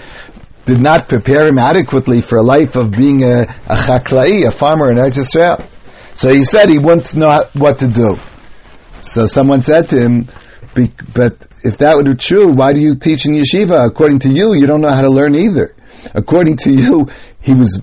did 0.67 0.81
not 0.81 1.09
prepare 1.09 1.47
him 1.47 1.59
adequately 1.59 2.21
for 2.21 2.37
a 2.37 2.43
life 2.43 2.77
of 2.77 2.91
being 2.91 3.23
a, 3.23 3.43
a 3.43 3.77
chaklai, 3.77 4.47
a 4.47 4.51
farmer 4.51 4.91
in 4.91 4.99
Israel. 4.99 5.65
So 6.15 6.33
he 6.33 6.43
said 6.43 6.69
he 6.69 6.79
wouldn't 6.79 7.15
know 7.15 7.45
what 7.55 7.79
to 7.79 7.87
do. 7.89 8.17
So 9.01 9.27
someone 9.27 9.63
said 9.63 9.89
to 9.91 9.99
him, 9.99 10.29
but 10.75 11.47
if 11.63 11.79
that 11.79 12.03
be 12.05 12.15
true, 12.17 12.53
why 12.53 12.73
do 12.73 12.81
you 12.81 12.97
teach 12.97 13.27
in 13.27 13.35
yeshiva? 13.35 13.87
According 13.87 14.19
to 14.21 14.29
you, 14.29 14.55
you 14.55 14.67
don't 14.67 14.81
know 14.81 14.91
how 14.91 15.03
to 15.03 15.11
learn 15.11 15.35
either. 15.35 15.75
According 16.15 16.57
to 16.59 16.73
you, 16.73 17.09
he 17.41 17.55
was 17.55 17.81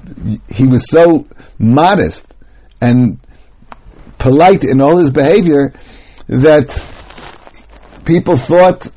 he 0.49 0.67
was 0.67 0.89
so 0.89 1.27
modest 1.57 2.31
and 2.79 3.19
polite 4.19 4.63
in 4.63 4.81
all 4.81 4.97
his 4.97 5.11
behavior 5.11 5.73
that 6.27 6.85
people 8.05 8.37
thought 8.37 8.87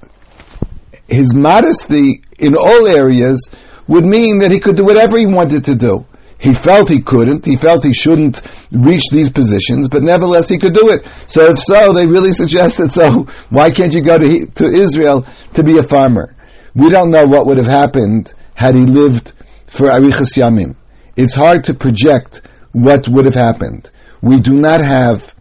his 1.08 1.34
modesty 1.34 2.22
in 2.38 2.56
all 2.56 2.86
areas 2.86 3.50
would 3.88 4.04
mean 4.04 4.38
that 4.38 4.50
he 4.50 4.60
could 4.60 4.76
do 4.76 4.84
whatever 4.84 5.18
he 5.18 5.26
wanted 5.26 5.64
to 5.64 5.74
do. 5.74 6.06
He 6.38 6.52
felt 6.52 6.88
he 6.90 7.00
couldn't. 7.00 7.46
He 7.46 7.56
felt 7.56 7.84
he 7.84 7.94
shouldn't 7.94 8.42
reach 8.70 9.04
these 9.10 9.30
positions, 9.30 9.88
but 9.88 10.02
nevertheless 10.02 10.48
he 10.48 10.58
could 10.58 10.74
do 10.74 10.90
it. 10.90 11.06
So 11.26 11.44
if 11.46 11.58
so, 11.58 11.92
they 11.92 12.06
really 12.06 12.32
suggested 12.32 12.92
so. 12.92 13.24
Why 13.48 13.70
can't 13.70 13.94
you 13.94 14.02
go 14.02 14.18
to, 14.18 14.46
to 14.46 14.66
Israel 14.66 15.26
to 15.54 15.62
be 15.62 15.78
a 15.78 15.82
farmer? 15.82 16.34
We 16.74 16.90
don't 16.90 17.10
know 17.10 17.24
what 17.26 17.46
would 17.46 17.56
have 17.56 17.66
happened 17.66 18.34
had 18.54 18.74
he 18.74 18.82
lived 18.82 19.32
for 19.66 19.88
Arichas 19.88 20.36
Yamim. 20.36 20.76
It's 21.16 21.34
hard 21.34 21.64
to 21.64 21.74
project 21.74 22.42
what 22.72 23.08
would 23.08 23.24
have 23.24 23.34
happened. 23.34 23.90
We 24.20 24.40
do 24.40 24.52
not 24.52 24.82
have 24.82 25.34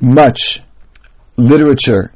much 0.00 0.62
literature, 1.36 2.12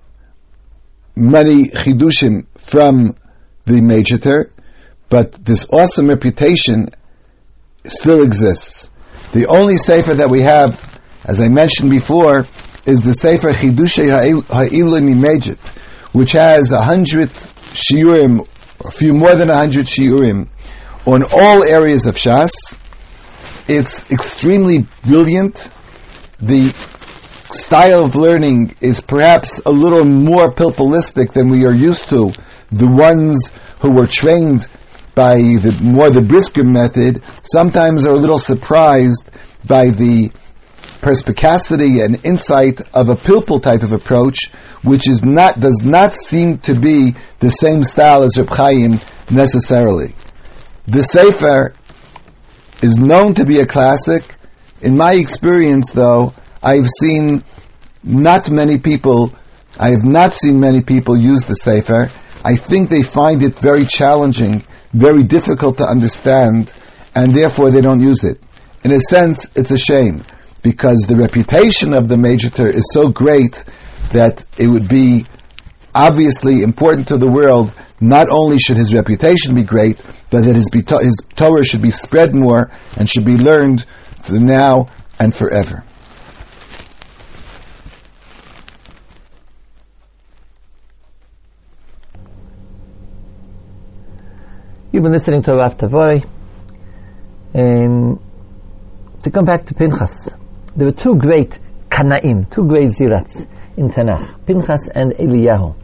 many 1.17 1.67
chidushim 1.67 2.47
from 2.57 3.17
the 3.65 3.81
Meidgiter, 3.81 4.51
but 5.11 5.33
this 5.45 5.67
awesome 5.71 6.09
reputation 6.09 6.89
still 7.85 8.23
exists. 8.23 8.89
The 9.33 9.47
only 9.47 9.77
sefer 9.77 10.15
that 10.15 10.31
we 10.31 10.43
have, 10.43 11.01
as 11.25 11.41
I 11.41 11.49
mentioned 11.49 11.91
before, 11.91 12.47
is 12.87 13.03
the 13.03 13.13
sefer 13.13 13.53
Chidushay 13.53 14.09
Ha'ilim 14.47 15.13
Imejit, 15.13 15.59
which 16.13 16.33
has 16.33 16.71
a 16.71 16.83
hundred 16.83 17.31
shiurim, 17.31 18.47
a 18.85 18.91
few 18.91 19.13
more 19.13 19.35
than 19.35 19.51
a 19.51 19.57
hundred 19.57 19.87
shiurim, 19.87 20.49
on 21.07 21.25
all 21.25 21.65
areas 21.65 22.07
of 22.07 22.15
Shas. 22.15 22.51
It's 23.69 24.11
extremely 24.11 24.87
brilliant. 25.05 25.71
The 26.39 26.69
style 27.51 28.05
of 28.05 28.15
learning 28.17 28.77
is 28.81 29.01
perhaps 29.01 29.61
a 29.67 29.71
little 29.71 30.05
more 30.05 30.53
pilpulistic 30.53 31.33
than 31.33 31.51
we 31.51 31.67
are 31.67 31.73
used 31.73 32.09
to. 32.11 32.33
The 32.71 32.89
ones 32.89 33.53
who 33.81 33.91
were 33.91 34.07
trained 34.07 34.67
by 35.15 35.37
the 35.37 35.79
more 35.83 36.11
the 36.11 36.23
Brisker 36.23 36.65
method, 36.65 37.23
sometimes 37.43 38.07
are 38.07 38.15
a 38.15 38.19
little 38.19 38.39
surprised 38.39 39.31
by 39.67 39.91
the 39.91 40.31
perspicacity 41.01 42.01
and 42.01 42.25
insight 42.25 42.81
of 42.95 43.09
a 43.09 43.15
pilpul 43.15 43.61
type 43.61 43.83
of 43.83 43.93
approach, 43.93 44.49
which 44.83 45.09
is 45.09 45.25
not 45.25 45.59
does 45.59 45.83
not 45.83 46.15
seem 46.15 46.59
to 46.59 46.79
be 46.79 47.15
the 47.39 47.51
same 47.51 47.83
style 47.83 48.23
as 48.23 48.39
Reb 48.39 48.49
Chaim 48.51 48.99
necessarily. 49.31 50.15
The 50.87 51.03
Sefer 51.03 51.75
is 52.83 52.97
known 52.97 53.35
to 53.35 53.45
be 53.45 53.61
a 53.61 53.67
classic. 53.67 54.25
In 54.81 54.97
my 54.97 55.15
experience, 55.15 55.93
though, 55.93 56.33
I've 56.63 56.89
seen 57.01 57.45
not 58.03 58.51
many 58.51 58.79
people. 58.79 59.35
I 59.79 59.91
have 59.91 60.05
not 60.05 60.35
seen 60.35 60.61
many 60.61 60.83
people 60.83 61.17
use 61.17 61.45
the 61.45 61.55
Sefer. 61.55 62.11
I 62.45 62.57
think 62.57 62.89
they 62.89 63.03
find 63.03 63.43
it 63.43 63.59
very 63.59 63.85
challenging 63.85 64.65
very 64.93 65.23
difficult 65.23 65.79
to 65.79 65.85
understand, 65.85 66.73
and 67.15 67.33
therefore 67.33 67.71
they 67.71 67.81
don't 67.81 68.01
use 68.01 68.25
it. 68.25 68.41
In 68.85 68.93
a 68.93 69.01
sense, 69.01 69.55
it's 69.57 69.71
a 69.71 69.79
shame 69.79 70.25
because 70.63 71.01
the 71.09 71.17
reputation 71.17 71.95
of 71.95 72.09
the 72.09 72.17
Meidgiter 72.17 72.73
is 72.73 72.91
so 72.93 73.09
great 73.09 73.65
that 74.13 74.45
it 74.59 74.67
would 74.67 74.89
be 74.89 75.27
obviously 75.95 76.63
important 76.63 77.09
to 77.09 77.19
the 77.19 77.31
world. 77.31 77.73
Not 78.01 78.31
only 78.31 78.59
should 78.59 78.77
his 78.77 78.95
reputation 78.95 79.55
be 79.55 79.63
great, 79.63 80.01
but 80.31 80.45
that 80.45 80.57
his, 80.57 80.71
his 80.73 81.17
Torah 81.37 81.65
should 81.65 81.83
be 81.83 81.91
spread 81.91 82.35
more 82.35 82.71
and 82.97 83.09
should 83.09 83.25
be 83.25 83.37
learned 83.37 83.85
for 84.23 84.35
now 84.39 84.89
and 85.19 85.35
forever. 85.35 85.85
You've 94.93 95.05
been 95.05 95.13
listening 95.13 95.45
to 95.45 95.53
Rav 95.55 95.77
Tavori. 95.77 96.29
Um, 97.55 98.21
to 99.23 99.31
come 99.31 99.45
back 99.45 99.67
to 99.67 99.75
Pinchas, 99.75 100.29
there 100.75 100.89
were 100.89 100.93
two 100.93 101.15
great 101.15 101.57
Kanaim, 101.89 102.53
two 102.53 102.67
great 102.67 102.91
Zealots 102.91 103.47
in 103.77 103.91
Tanakh, 103.91 104.45
Pinchas 104.47 104.89
and 104.93 105.13
Eliyahu. 105.13 105.77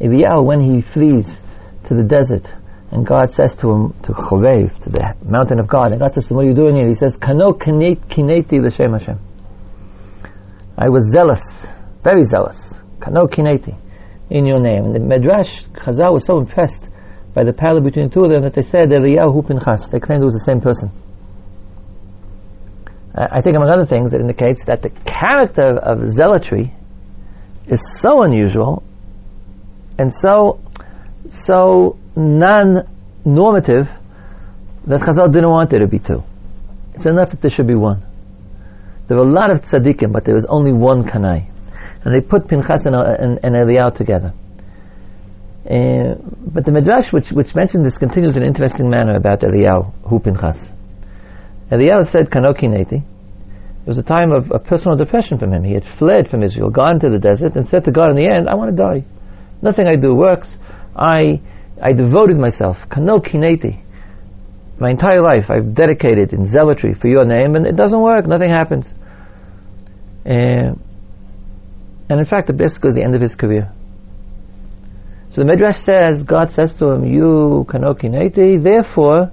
Eliyahu, 0.00 0.44
when 0.44 0.58
he 0.58 0.80
flees 0.80 1.40
to 1.86 1.94
the 1.94 2.02
desert, 2.02 2.52
and 2.90 3.06
God 3.06 3.30
says 3.30 3.54
to 3.56 3.70
him, 3.70 3.92
to 4.02 4.12
Chorev, 4.12 4.76
to 4.80 4.90
the 4.90 5.14
mountain 5.24 5.60
of 5.60 5.68
God, 5.68 5.92
and 5.92 6.00
God 6.00 6.14
says 6.14 6.26
to 6.26 6.30
him, 6.34 6.38
what 6.38 6.46
are 6.46 6.48
you 6.48 6.54
doing 6.56 6.74
here? 6.74 6.88
He 6.88 6.96
says, 6.96 7.16
Kano 7.16 7.52
kineti 7.52 8.60
l'shem 8.60 8.92
Hashem. 8.92 9.20
I 10.76 10.88
was 10.88 11.12
zealous, 11.12 11.64
very 12.02 12.24
zealous. 12.24 12.74
Kano 12.98 13.28
kineti, 13.28 13.78
in 14.30 14.46
your 14.46 14.58
name. 14.58 14.86
And 14.86 14.96
the 14.96 14.98
Medrash, 14.98 15.62
Chazal 15.74 16.12
was 16.12 16.24
so 16.24 16.40
impressed 16.40 16.88
by 17.38 17.44
the 17.44 17.52
parallel 17.52 17.84
between 17.84 18.08
the 18.08 18.12
two 18.14 18.24
of 18.24 18.30
them 18.30 18.42
that 18.42 18.52
they 18.52 18.62
said 18.62 18.88
Eliyahu 18.88 19.46
Pinchas. 19.46 19.90
They 19.90 20.00
claimed 20.00 20.22
it 20.22 20.24
was 20.24 20.34
the 20.34 20.40
same 20.40 20.60
person. 20.60 20.90
Uh, 23.14 23.28
I 23.30 23.42
think, 23.42 23.54
among 23.54 23.70
other 23.70 23.84
things, 23.84 24.12
it 24.12 24.20
indicates 24.20 24.64
that 24.64 24.82
the 24.82 24.90
character 24.90 25.78
of 25.78 26.10
zealotry 26.10 26.74
is 27.68 27.80
so 28.02 28.22
unusual 28.22 28.82
and 29.98 30.12
so 30.12 30.58
so 31.30 31.96
non-normative 32.16 33.88
that 34.88 35.00
Chazal 35.02 35.32
didn't 35.32 35.50
want 35.50 35.70
there 35.70 35.78
to 35.78 35.86
be 35.86 36.00
two. 36.00 36.24
It's 36.94 37.06
enough 37.06 37.30
that 37.30 37.40
there 37.40 37.52
should 37.52 37.68
be 37.68 37.76
one. 37.76 38.02
There 39.06 39.16
were 39.16 39.22
a 39.22 39.32
lot 39.40 39.52
of 39.52 39.60
tzaddikim, 39.60 40.12
but 40.12 40.24
there 40.24 40.34
was 40.34 40.46
only 40.46 40.72
one 40.72 41.04
kanai. 41.04 41.48
And 42.04 42.12
they 42.12 42.20
put 42.20 42.48
Pinchas 42.48 42.84
and, 42.86 42.96
and, 42.96 43.38
and 43.44 43.54
Eliyahu 43.54 43.94
together. 43.94 44.34
Uh, 45.64 46.14
but 46.46 46.64
the 46.64 46.72
Midrash, 46.72 47.12
which, 47.12 47.30
which 47.30 47.54
mentioned 47.54 47.84
this, 47.84 47.98
continues 47.98 48.36
in 48.36 48.42
an 48.42 48.48
interesting 48.48 48.88
manner 48.88 49.16
about 49.16 49.40
Eliyahu, 49.40 49.92
who 50.08 50.20
Pinchas. 50.20 50.68
Eliyahu 51.70 52.06
said, 52.06 52.30
Kanoki 52.30 52.64
Neti. 52.64 53.02
It 53.02 53.86
was 53.86 53.98
a 53.98 54.02
time 54.02 54.32
of, 54.32 54.50
of 54.52 54.64
personal 54.64 54.96
depression 54.96 55.38
from 55.38 55.52
him. 55.52 55.64
He 55.64 55.74
had 55.74 55.84
fled 55.84 56.28
from 56.28 56.42
Israel, 56.42 56.70
gone 56.70 57.00
to 57.00 57.10
the 57.10 57.18
desert, 57.18 57.56
and 57.56 57.66
said 57.66 57.84
to 57.84 57.90
God 57.90 58.10
in 58.10 58.16
the 58.16 58.26
end, 58.26 58.48
I 58.48 58.54
want 58.54 58.74
to 58.74 58.82
die. 58.82 59.04
Nothing 59.60 59.86
I 59.86 59.96
do 59.96 60.14
works. 60.14 60.56
I, 60.96 61.40
I 61.82 61.92
devoted 61.92 62.38
myself, 62.38 62.78
Kanoki 62.88 63.34
Neti. 63.34 63.82
My 64.78 64.90
entire 64.90 65.20
life 65.20 65.50
I've 65.50 65.74
dedicated 65.74 66.32
in 66.32 66.46
zealotry 66.46 66.94
for 66.94 67.08
your 67.08 67.24
name, 67.24 67.56
and 67.56 67.66
it 67.66 67.76
doesn't 67.76 68.00
work. 68.00 68.26
Nothing 68.26 68.50
happens. 68.50 68.92
Uh, 70.24 70.74
and 72.10 72.20
in 72.20 72.24
fact, 72.24 72.46
the 72.46 72.52
basically 72.52 72.88
was 72.88 72.94
the 72.94 73.02
end 73.02 73.14
of 73.14 73.20
his 73.20 73.34
career. 73.34 73.72
So 75.32 75.42
the 75.42 75.46
Midrash 75.46 75.78
says, 75.78 76.22
God 76.22 76.52
says 76.52 76.74
to 76.74 76.90
him, 76.90 77.04
you 77.04 77.66
kanokineti, 77.68 78.62
therefore 78.62 79.30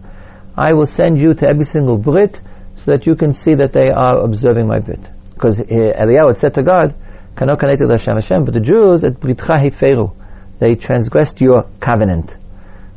I 0.58 0.74
will 0.74 0.86
send 0.86 1.20
you 1.20 1.34
to 1.34 1.48
every 1.48 1.66
single 1.66 1.98
Brit 1.98 2.40
so 2.76 2.92
that 2.92 3.06
you 3.06 3.16
can 3.16 3.34
see 3.34 3.56
that 3.56 3.74
they 3.74 3.90
are 3.90 4.18
observing 4.20 4.68
my 4.68 4.80
Brit. 4.80 5.00
Because 5.34 5.60
eh, 5.60 5.64
Eliyahu 5.66 6.28
had 6.28 6.38
said 6.38 6.54
to 6.56 6.64
God, 6.64 6.96
kanokineti 7.36 7.90
Hashem 7.90 8.16
Hashem, 8.16 8.46
but 8.46 8.54
the 8.54 8.60
Jews 8.60 9.04
at 9.04 9.14
Britcha 9.14 9.60
Heferu, 9.64 10.16
they 10.60 10.76
transgressed 10.76 11.42
your 11.42 11.64
covenant. 11.80 12.36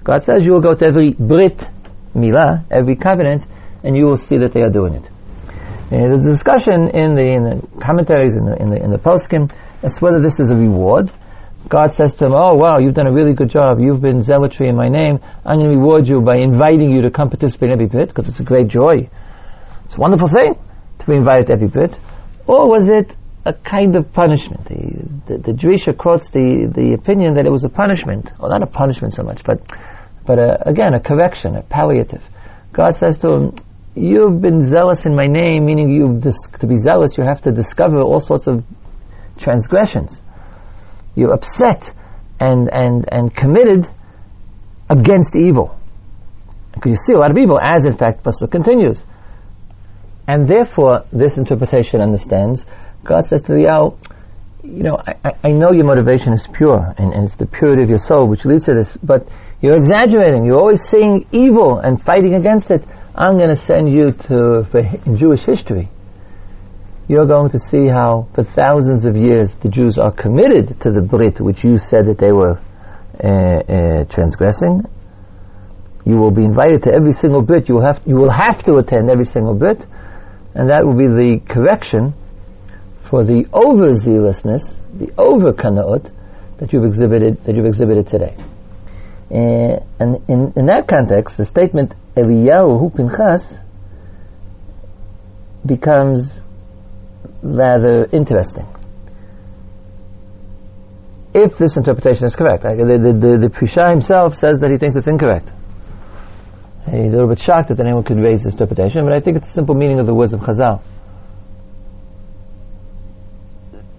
God 0.03 0.25
says 0.25 0.45
you 0.45 0.53
will 0.53 0.61
go 0.61 0.75
to 0.75 0.85
every 0.85 1.13
Brit 1.13 1.69
Milah, 2.15 2.65
every 2.71 2.97
covenant, 2.97 3.45
and 3.83 3.97
you 3.97 4.07
will 4.07 4.17
see 4.17 4.39
that 4.39 4.53
they 4.53 4.63
are 4.63 4.71
doing 4.71 4.95
it. 4.95 5.09
And 5.91 6.13
there's 6.13 6.27
a 6.27 6.31
discussion 6.31 6.89
in 6.89 7.15
the, 7.15 7.23
in 7.23 7.45
the 7.45 7.81
commentaries 7.81 8.37
in 8.37 8.45
the, 8.45 8.57
in 8.61 8.71
the, 8.71 8.83
in 8.83 8.91
the 8.91 9.53
as 9.83 10.03
whether 10.03 10.21
this 10.21 10.41
is 10.41 10.51
a 10.51 10.57
reward 10.57 11.11
God 11.69 11.95
says 11.95 12.15
to 12.17 12.27
him, 12.27 12.33
Oh 12.33 12.55
wow, 12.55 12.79
you've 12.79 12.95
done 12.95 13.07
a 13.07 13.13
really 13.13 13.35
good 13.35 13.51
job. 13.51 13.79
You've 13.81 14.01
been 14.01 14.23
zealotry 14.23 14.69
in 14.69 14.77
my 14.77 14.89
name. 14.89 15.21
I'm 15.45 15.59
going 15.59 15.71
to 15.71 15.77
reward 15.77 16.09
you 16.09 16.21
by 16.21 16.37
inviting 16.39 16.91
you 16.91 17.03
to 17.03 17.11
come 17.11 17.29
participate 17.29 17.71
in 17.71 17.73
every 17.75 17.87
bit 17.87 18.09
because 18.09 18.29
it's 18.29 18.41
a 18.41 18.45
great 18.45 18.69
joy. 18.69 19.09
It's 19.85 19.97
a 19.97 20.01
wonderful 20.01 20.29
thing 20.29 20.59
to 21.01 21.07
be 21.07 21.15
invited 21.15 21.49
to 21.49 21.53
every 21.55 21.69
bit. 21.69 21.99
Or 22.47 22.69
was 22.69 22.89
it 22.89 23.15
a 23.45 23.53
kind 23.53 23.97
of 23.97 24.13
punishment? 24.13 24.65
The, 24.65 25.09
the, 25.27 25.39
the 25.39 25.53
Jewish 25.53 25.89
quotes 25.99 26.31
the, 26.31 26.71
the 26.75 26.95
opinion 26.95 27.35
that 27.35 27.47
it 27.47 27.53
was 27.53 27.65
a 27.65 27.69
punishment, 27.69 28.33
or 28.39 28.49
not 28.49 28.63
a 28.63 28.67
punishment 28.67 29.15
so 29.15 29.23
much, 29.23 29.45
but 29.45 29.61
but 30.29 30.39
a, 30.39 30.69
again, 30.69 30.93
a 30.93 31.01
correction, 31.01 31.57
a 31.57 31.63
palliative. 31.63 32.23
God 32.73 32.97
says 32.97 33.17
to 33.19 33.31
him, 33.31 33.55
you've 33.95 34.43
been 34.43 34.63
zealous 34.63 35.07
in 35.07 35.17
my 35.17 35.27
name, 35.27 35.65
meaning 35.65 35.91
you 35.91 36.21
dis- 36.21 36.49
to 36.61 36.67
be 36.67 36.77
zealous, 36.77 37.17
you 37.17 37.25
have 37.25 37.41
to 37.43 37.51
discover 37.51 38.01
all 38.03 38.21
sorts 38.21 38.47
of 38.47 38.63
transgressions. 39.39 40.21
You're 41.19 41.33
upset 41.33 41.93
and, 42.39 42.69
and, 42.73 43.05
and 43.11 43.35
committed 43.35 43.89
against 44.89 45.35
evil. 45.35 45.77
Because 46.73 46.91
you 46.91 46.97
see 46.97 47.13
a 47.15 47.19
lot 47.19 47.33
of 47.33 47.39
evil, 47.39 47.59
as 47.61 47.85
in 47.87 47.97
fact 47.97 48.23
Pasuk 48.23 48.53
continues. 48.53 49.05
And 50.29 50.47
therefore, 50.47 51.05
this 51.13 51.39
interpretation 51.39 52.01
understands, 52.01 52.65
God 53.03 53.27
says 53.27 53.43
to 53.43 53.61
Yao, 53.61 53.99
you 54.63 54.83
know, 54.83 54.97
I, 55.25 55.33
I 55.43 55.49
know 55.49 55.73
your 55.73 55.87
motivation 55.87 56.33
is 56.35 56.47
pure, 56.47 56.95
and, 56.99 57.13
and 57.13 57.25
it's 57.25 57.37
the 57.37 57.47
purity 57.47 57.83
of 57.83 57.89
your 57.89 57.99
soul 57.99 58.29
which 58.29 58.45
leads 58.45 58.67
to 58.67 58.75
this, 58.75 58.97
but 58.97 59.27
you're 59.61 59.77
exaggerating. 59.77 60.45
You're 60.45 60.59
always 60.59 60.83
seeing 60.83 61.27
evil 61.33 61.79
and 61.79 62.01
fighting 62.01 62.35
against 62.35 62.71
it. 62.71 62.85
I'm 63.15 63.37
going 63.37 63.49
to 63.49 63.57
send 63.57 63.93
you 63.93 64.11
to, 64.29 64.95
Jewish 65.15 65.43
history. 65.43 65.89
You're 67.09 67.27
going 67.27 67.51
to 67.53 67.59
see 67.59 67.89
how, 67.89 68.29
for 68.35 68.45
thousands 68.45 69.07
of 69.07 69.17
years, 69.17 69.55
the 69.55 69.71
Jews 69.71 69.97
are 69.97 70.13
committed 70.13 70.79
to 70.83 70.91
the 70.91 71.01
Brit, 71.01 71.41
which 71.41 71.65
you 71.65 71.79
said 71.79 72.05
that 72.05 72.19
they 72.19 72.33
were 72.33 72.61
uh, 73.25 73.27
uh, 73.27 74.05
transgressing. 74.05 74.85
You 76.05 76.19
will 76.19 76.31
be 76.31 76.45
invited 76.45 76.83
to 76.83 76.93
every 76.93 77.13
single 77.13 77.41
Brit. 77.41 77.69
You 77.71 77.77
will 77.77 77.87
have 77.87 78.03
you 78.07 78.17
will 78.17 78.31
have 78.31 78.63
to 78.65 78.77
attend 78.77 79.09
every 79.11 79.25
single 79.25 79.55
Brit, 79.55 79.87
and 80.55 80.69
that 80.69 80.85
will 80.85 80.97
be 80.97 81.07
the 81.07 81.41
correction 81.49 82.13
for 83.05 83.25
the 83.25 83.45
overzealousness, 83.45 84.77
the 84.93 85.11
over 85.17 85.55
kanaut 85.55 86.13
that 86.59 86.75
you've 86.75 86.85
exhibited 86.85 87.43
that 87.45 87.57
you've 87.57 87.67
exhibited 87.67 88.07
today. 88.07 88.37
Uh, 89.31 89.81
and 89.99 90.29
in, 90.29 90.53
in 90.57 90.67
that 90.67 90.87
context, 90.87 91.39
the 91.39 91.47
statement 91.47 91.95
Eliyahu 92.17 92.81
hu 92.81 92.91
Pinchas 92.91 93.59
becomes 95.65 96.43
rather 97.43 98.09
interesting. 98.13 98.67
If 101.35 101.57
this 101.59 101.77
interpretation 101.77 102.25
is 102.25 102.35
correct, 102.35 102.63
the, 102.63 102.75
the, 102.75 103.13
the, 103.13 103.39
the 103.39 103.49
Prisha 103.49 103.91
himself 103.91 104.35
says 104.35 104.61
that 104.61 104.71
he 104.71 104.77
thinks 104.77 104.97
it's 104.97 105.07
incorrect. 105.07 105.51
He's 106.87 107.13
a 107.13 107.17
little 107.17 107.29
bit 107.29 107.39
shocked 107.39 107.69
that 107.69 107.81
anyone 107.81 108.03
could 108.03 108.19
raise 108.19 108.45
this 108.45 108.55
interpretation, 108.55 109.05
but 109.05 109.13
I 109.13 109.21
think 109.21 109.37
it's 109.37 109.49
the 109.49 109.53
simple 109.53 109.75
meaning 109.75 110.01
of 110.01 110.07
the 110.07 110.15
words 110.15 110.33
of 110.33 110.41
Chazal. 110.41 110.81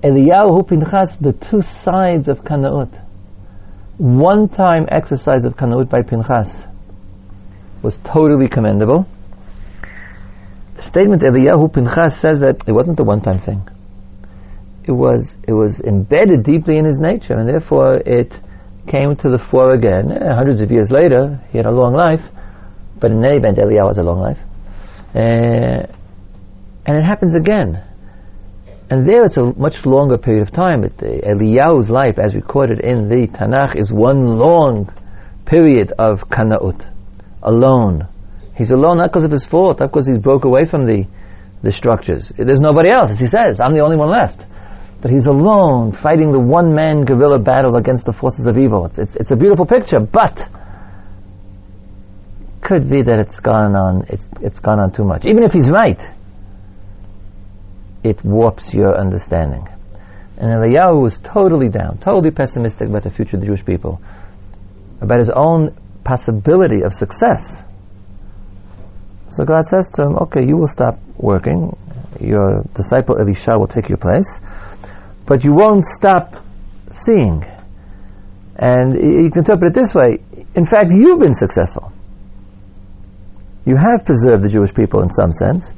Eliyahu 0.04 0.68
Pinchas, 0.68 1.18
the 1.18 1.34
two 1.34 1.62
sides 1.62 2.30
of 2.30 2.42
Kanaut. 2.42 2.90
One 3.98 4.48
time 4.48 4.88
exercise 4.90 5.44
of 5.44 5.56
Kanaut 5.56 5.90
by 5.90 6.02
Pinchas 6.02 6.64
was 7.82 7.98
totally 7.98 8.48
commendable. 8.48 9.08
Statement 10.82 11.22
Eliyahu 11.22 11.74
Pinchas 11.74 12.20
says 12.20 12.40
that 12.40 12.64
it 12.68 12.72
wasn't 12.72 13.00
a 13.00 13.04
one-time 13.04 13.40
thing. 13.40 13.68
It 14.84 14.92
was, 14.92 15.38
it 15.48 15.54
was 15.54 15.82
embedded 15.82 16.44
deeply 16.44 16.78
in 16.78 16.86
his 16.86 17.00
nature, 17.00 17.34
and 17.34 17.48
therefore 17.48 17.96
it 17.98 18.40
came 18.88 19.16
to 19.18 19.30
the 19.30 19.38
fore 19.38 19.74
again. 19.74 20.12
Eh, 20.12 20.34
hundreds 20.34 20.62
of 20.62 20.72
years 20.72 20.90
later, 20.90 21.40
he 21.52 21.58
had 21.58 21.68
a 21.68 21.72
long 21.72 21.94
life, 21.94 22.24
but 23.00 23.12
in 23.12 23.24
any 23.24 23.38
event, 23.38 23.58
Eliyahu 23.58 23.88
has 23.88 23.98
a 23.98 24.04
long 24.04 24.20
life. 24.20 24.40
Uh, 25.14 25.86
and 26.86 26.98
it 26.98 27.04
happens 27.04 27.36
again. 27.36 27.84
And 28.90 29.08
there 29.08 29.24
it's 29.24 29.38
a 29.38 29.54
much 29.54 29.86
longer 29.86 30.18
period 30.18 30.42
of 30.42 30.52
time. 30.52 30.82
But 30.82 30.98
Eliyahu's 30.98 31.92
life, 31.92 32.18
as 32.18 32.34
recorded 32.34 32.80
in 32.80 33.08
the 33.08 33.28
Tanakh, 33.28 33.76
is 33.76 33.92
one 33.92 34.38
long 34.38 34.92
period 35.46 35.94
of 36.00 36.22
kanaut, 36.30 36.88
alone. 37.44 38.08
He's 38.60 38.72
alone 38.72 38.98
not 38.98 39.10
because 39.10 39.24
of 39.24 39.32
his 39.32 39.46
fault, 39.46 39.80
not 39.80 39.88
because 39.88 40.06
he's 40.06 40.18
broke 40.18 40.44
away 40.44 40.66
from 40.66 40.86
the, 40.86 41.08
the 41.64 41.72
structures. 41.72 42.34
There's 42.38 42.60
nobody 42.60 42.90
else, 42.90 43.10
as 43.10 43.18
he 43.18 43.26
says. 43.26 43.62
I'm 43.62 43.74
the 43.74 43.80
only 43.80 43.96
one 43.96 44.10
left. 44.10 44.46
But 45.00 45.12
he's 45.12 45.28
alone, 45.28 45.94
fighting 45.94 46.34
the 46.34 46.42
one-man 46.42 47.06
guerrilla 47.06 47.40
battle 47.40 47.78
against 47.78 48.06
the 48.06 48.12
forces 48.12 48.48
of 48.48 48.58
evil. 48.58 48.86
It's, 48.88 49.00
it's, 49.00 49.16
it's 49.16 49.32
a 49.32 49.38
beautiful 49.38 49.66
picture, 49.66 50.02
but 50.02 50.46
could 52.60 52.90
be 52.90 53.02
that 53.02 53.18
it's 53.18 53.40
gone 53.40 53.78
on, 53.78 54.04
it's, 54.10 54.28
it's 54.42 54.60
gone 54.60 54.82
on 54.82 54.92
too 54.92 55.06
much. 55.06 55.26
Even 55.26 55.44
if 55.44 55.54
he's 55.54 55.70
right, 55.70 56.06
it 58.04 58.22
warps 58.26 58.74
your 58.74 59.00
understanding. 59.00 59.66
And 60.36 60.52
Eliyahu 60.52 61.02
was 61.02 61.18
totally 61.20 61.70
down, 61.70 62.00
totally 62.00 62.32
pessimistic 62.32 62.90
about 62.90 63.04
the 63.04 63.10
future 63.10 63.38
of 63.38 63.40
the 63.40 63.48
Jewish 63.48 63.64
people, 63.64 64.02
about 65.00 65.20
his 65.20 65.30
own 65.30 65.78
possibility 66.04 66.82
of 66.84 66.94
success. 66.94 67.64
So 69.30 69.46
God 69.46 69.66
says 69.66 69.90
to 69.96 70.04
him, 70.04 70.16
okay, 70.24 70.46
you 70.46 70.58
will 70.58 70.68
stop 70.68 71.00
working, 71.18 71.76
your 72.20 72.64
disciple 72.74 73.18
Elisha 73.20 73.58
will 73.58 73.68
take 73.68 73.90
your 73.90 73.98
place, 73.98 74.42
but 75.26 75.44
you 75.44 75.54
won't 75.54 75.86
stop 75.86 76.36
seeing. 76.92 77.46
And 78.56 78.96
you 78.96 79.30
can 79.30 79.40
interpret 79.40 79.72
it 79.72 79.74
this 79.74 79.94
way, 79.94 80.20
in 80.56 80.66
fact, 80.66 80.92
you've 80.92 81.20
been 81.20 81.36
successful. 81.36 81.94
You 83.66 83.76
have 83.78 84.06
preserved 84.06 84.44
the 84.44 84.50
Jewish 84.50 84.74
people 84.74 85.02
in 85.04 85.12
some 85.12 85.32
sense, 85.32 85.72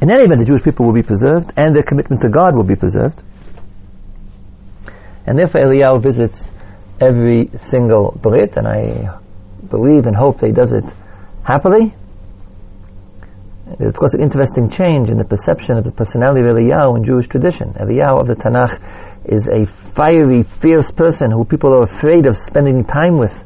in 0.00 0.10
any 0.10 0.24
event, 0.24 0.38
the 0.38 0.44
Jewish 0.44 0.62
people 0.62 0.86
will 0.86 0.92
be 0.92 1.02
preserved, 1.02 1.52
and 1.56 1.74
their 1.74 1.82
commitment 1.82 2.22
to 2.22 2.28
God 2.28 2.54
will 2.54 2.64
be 2.64 2.76
preserved. 2.76 3.20
And 5.26 5.36
therefore, 5.36 5.62
Eliyahu 5.62 6.00
visits 6.02 6.48
every 7.00 7.50
single 7.56 8.16
Brit, 8.22 8.56
and 8.56 8.68
I 8.68 9.18
believe 9.68 10.06
and 10.06 10.14
hope 10.14 10.38
that 10.38 10.46
he 10.46 10.52
does 10.52 10.72
it 10.72 10.84
happily. 11.42 11.94
Of 13.80 13.94
course, 13.94 14.14
an 14.14 14.22
interesting 14.22 14.70
change 14.70 15.10
in 15.10 15.18
the 15.18 15.24
perception 15.24 15.76
of 15.76 15.84
the 15.84 15.92
personality 15.92 16.40
of 16.40 16.46
Eliyahu 16.56 16.96
in 16.96 17.04
Jewish 17.04 17.28
tradition. 17.28 17.74
Eliyahu 17.74 18.20
of 18.20 18.26
the 18.26 18.34
Tanakh 18.34 18.80
is 19.24 19.46
a 19.46 19.66
fiery, 19.66 20.42
fierce 20.42 20.90
person 20.90 21.30
who 21.30 21.44
people 21.44 21.74
are 21.74 21.82
afraid 21.82 22.26
of 22.26 22.34
spending 22.34 22.84
time 22.84 23.18
with 23.18 23.44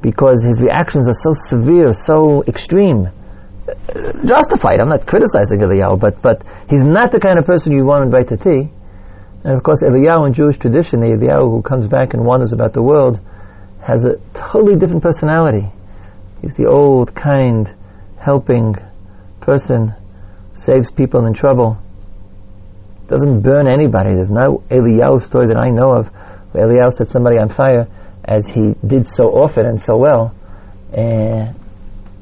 because 0.00 0.42
his 0.42 0.60
reactions 0.60 1.06
are 1.06 1.14
so 1.14 1.32
severe, 1.32 1.92
so 1.92 2.42
extreme 2.48 3.06
uh, 3.06 4.26
justified. 4.26 4.80
I'm 4.80 4.88
not 4.88 5.06
criticizing 5.06 5.60
Eliyahu, 5.60 6.00
but, 6.00 6.20
but 6.22 6.42
he's 6.68 6.82
not 6.82 7.12
the 7.12 7.20
kind 7.20 7.38
of 7.38 7.44
person 7.44 7.72
you 7.72 7.84
want 7.84 8.00
to 8.00 8.04
invite 8.06 8.28
to 8.28 8.36
tea. 8.36 8.72
And 9.44 9.54
of 9.54 9.62
course, 9.62 9.82
Eliyahu 9.82 10.28
in 10.28 10.32
Jewish 10.32 10.56
tradition, 10.56 11.00
the 11.00 11.08
Eliyahu 11.08 11.50
who 11.50 11.62
comes 11.62 11.86
back 11.88 12.14
and 12.14 12.24
wanders 12.24 12.52
about 12.52 12.72
the 12.72 12.82
world, 12.82 13.20
has 13.82 14.04
a 14.04 14.16
totally 14.32 14.76
different 14.76 15.02
personality. 15.02 15.70
He's 16.40 16.54
the 16.54 16.66
old, 16.66 17.14
kind, 17.14 17.72
helping 18.18 18.76
person, 19.42 19.94
saves 20.54 20.90
people 20.90 21.26
in 21.26 21.34
trouble, 21.34 21.78
doesn't 23.08 23.42
burn 23.42 23.66
anybody. 23.66 24.14
There's 24.14 24.30
no 24.30 24.62
Eliyahu 24.70 25.20
story 25.20 25.48
that 25.48 25.58
I 25.58 25.68
know 25.68 25.92
of 25.92 26.08
where 26.52 26.66
Eliyahu 26.66 26.92
set 26.92 27.08
somebody 27.08 27.38
on 27.38 27.48
fire 27.48 27.88
as 28.24 28.48
he 28.48 28.74
did 28.86 29.06
so 29.06 29.24
often 29.24 29.66
and 29.66 29.80
so 29.80 29.96
well. 29.96 30.34
Uh, 30.96 31.52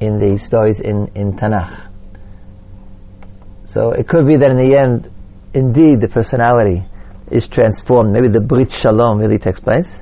in 0.01 0.19
the 0.19 0.37
stories 0.37 0.79
in, 0.79 1.11
in 1.13 1.33
Tanakh. 1.33 1.87
So 3.67 3.91
it 3.91 4.07
could 4.07 4.27
be 4.27 4.37
that 4.37 4.49
in 4.49 4.57
the 4.57 4.75
end, 4.75 5.09
indeed, 5.53 6.01
the 6.01 6.09
personality 6.09 6.83
is 7.29 7.47
transformed. 7.47 8.11
Maybe 8.11 8.27
the 8.27 8.41
Brit 8.41 8.71
Shalom 8.71 9.19
really 9.19 9.37
takes 9.37 9.59
place. 9.59 9.95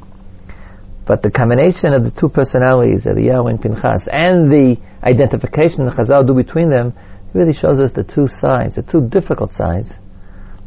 But 1.06 1.22
the 1.22 1.30
combination 1.30 1.94
of 1.94 2.04
the 2.04 2.12
two 2.12 2.30
personalities, 2.30 3.06
Eliyahu 3.06 3.50
and 3.50 3.62
Pinchas, 3.62 4.08
and 4.08 4.50
the 4.50 4.78
identification 5.04 5.86
the 5.86 5.92
Chazal 5.92 6.26
do 6.26 6.34
between 6.34 6.70
them, 6.70 6.94
really 7.34 7.54
shows 7.54 7.80
us 7.80 7.92
the 7.92 8.04
two 8.04 8.28
sides, 8.28 8.76
the 8.76 8.84
two 8.84 9.02
difficult 9.08 9.54
sides 9.54 9.96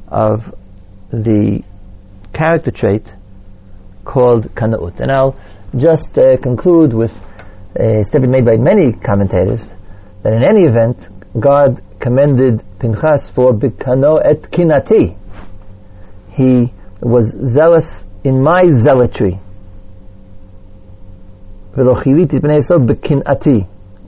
of 0.09 0.55
the 1.11 1.63
character 2.33 2.71
trait 2.71 3.07
called 4.05 4.55
Kanaut. 4.55 5.01
And 5.01 5.11
I'll 5.11 5.37
just 5.77 6.17
uh, 6.19 6.37
conclude 6.37 6.93
with 6.93 7.21
a 7.75 8.05
statement 8.05 8.33
made 8.33 8.45
by 8.45 8.57
many 8.57 8.93
commentators 8.93 9.67
that 10.23 10.33
in 10.33 10.45
any 10.45 10.65
event, 10.65 11.09
God 11.39 11.83
commended 11.99 12.63
Pinchas 12.79 13.31
for 13.31 13.53
bikano 13.53 14.21
et 14.23 14.43
kinati. 14.43 15.17
He 16.31 16.73
was 17.01 17.35
zealous 17.45 18.07
in 18.25 18.43
my 18.43 18.65
zealotry. 18.71 19.41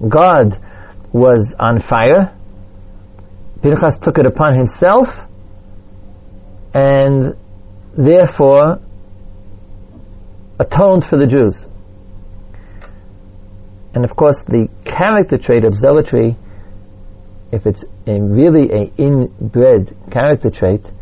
God 0.09 0.61
was 1.13 1.55
on 1.59 1.79
fire. 1.81 2.34
Pinchas 3.65 3.97
took 3.97 4.19
it 4.19 4.27
upon 4.27 4.55
himself 4.55 5.27
and 6.75 7.35
therefore 7.97 8.79
atoned 10.61 11.03
for 11.03 11.17
the 11.17 11.27
Jews. 11.27 11.65
And 13.95 14.05
of 14.05 14.15
course, 14.15 14.43
the 14.43 14.69
character 14.85 15.39
trait 15.39 15.65
of 15.65 15.75
zealotry, 15.75 16.37
if 17.53 17.67
it's 17.67 17.87
a 18.07 18.21
really 18.21 18.71
an 18.71 18.93
inbred 18.99 19.97
character 20.11 20.51
trait, 20.51 20.93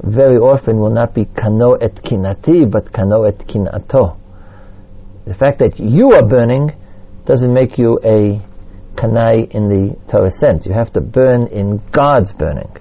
very 0.00 0.36
often 0.36 0.78
will 0.78 0.94
not 0.94 1.12
be 1.12 1.24
kano 1.24 1.72
et 1.72 1.96
kinati, 1.96 2.70
but 2.70 2.92
kano 2.92 3.24
et 3.24 3.38
kinato. 3.38 4.16
The 5.24 5.34
fact 5.34 5.58
that 5.58 5.80
you 5.80 6.12
are 6.12 6.24
burning 6.24 6.70
doesn't 7.24 7.52
make 7.52 7.78
you 7.78 7.98
a 8.04 8.40
kanai 8.96 9.50
in 9.50 9.68
the 9.68 9.96
Torah 10.08 10.30
sense. 10.30 10.66
You 10.66 10.72
have 10.72 10.92
to 10.94 11.00
burn 11.00 11.48
in 11.48 11.82
God's 11.90 12.32
burning. 12.32 12.74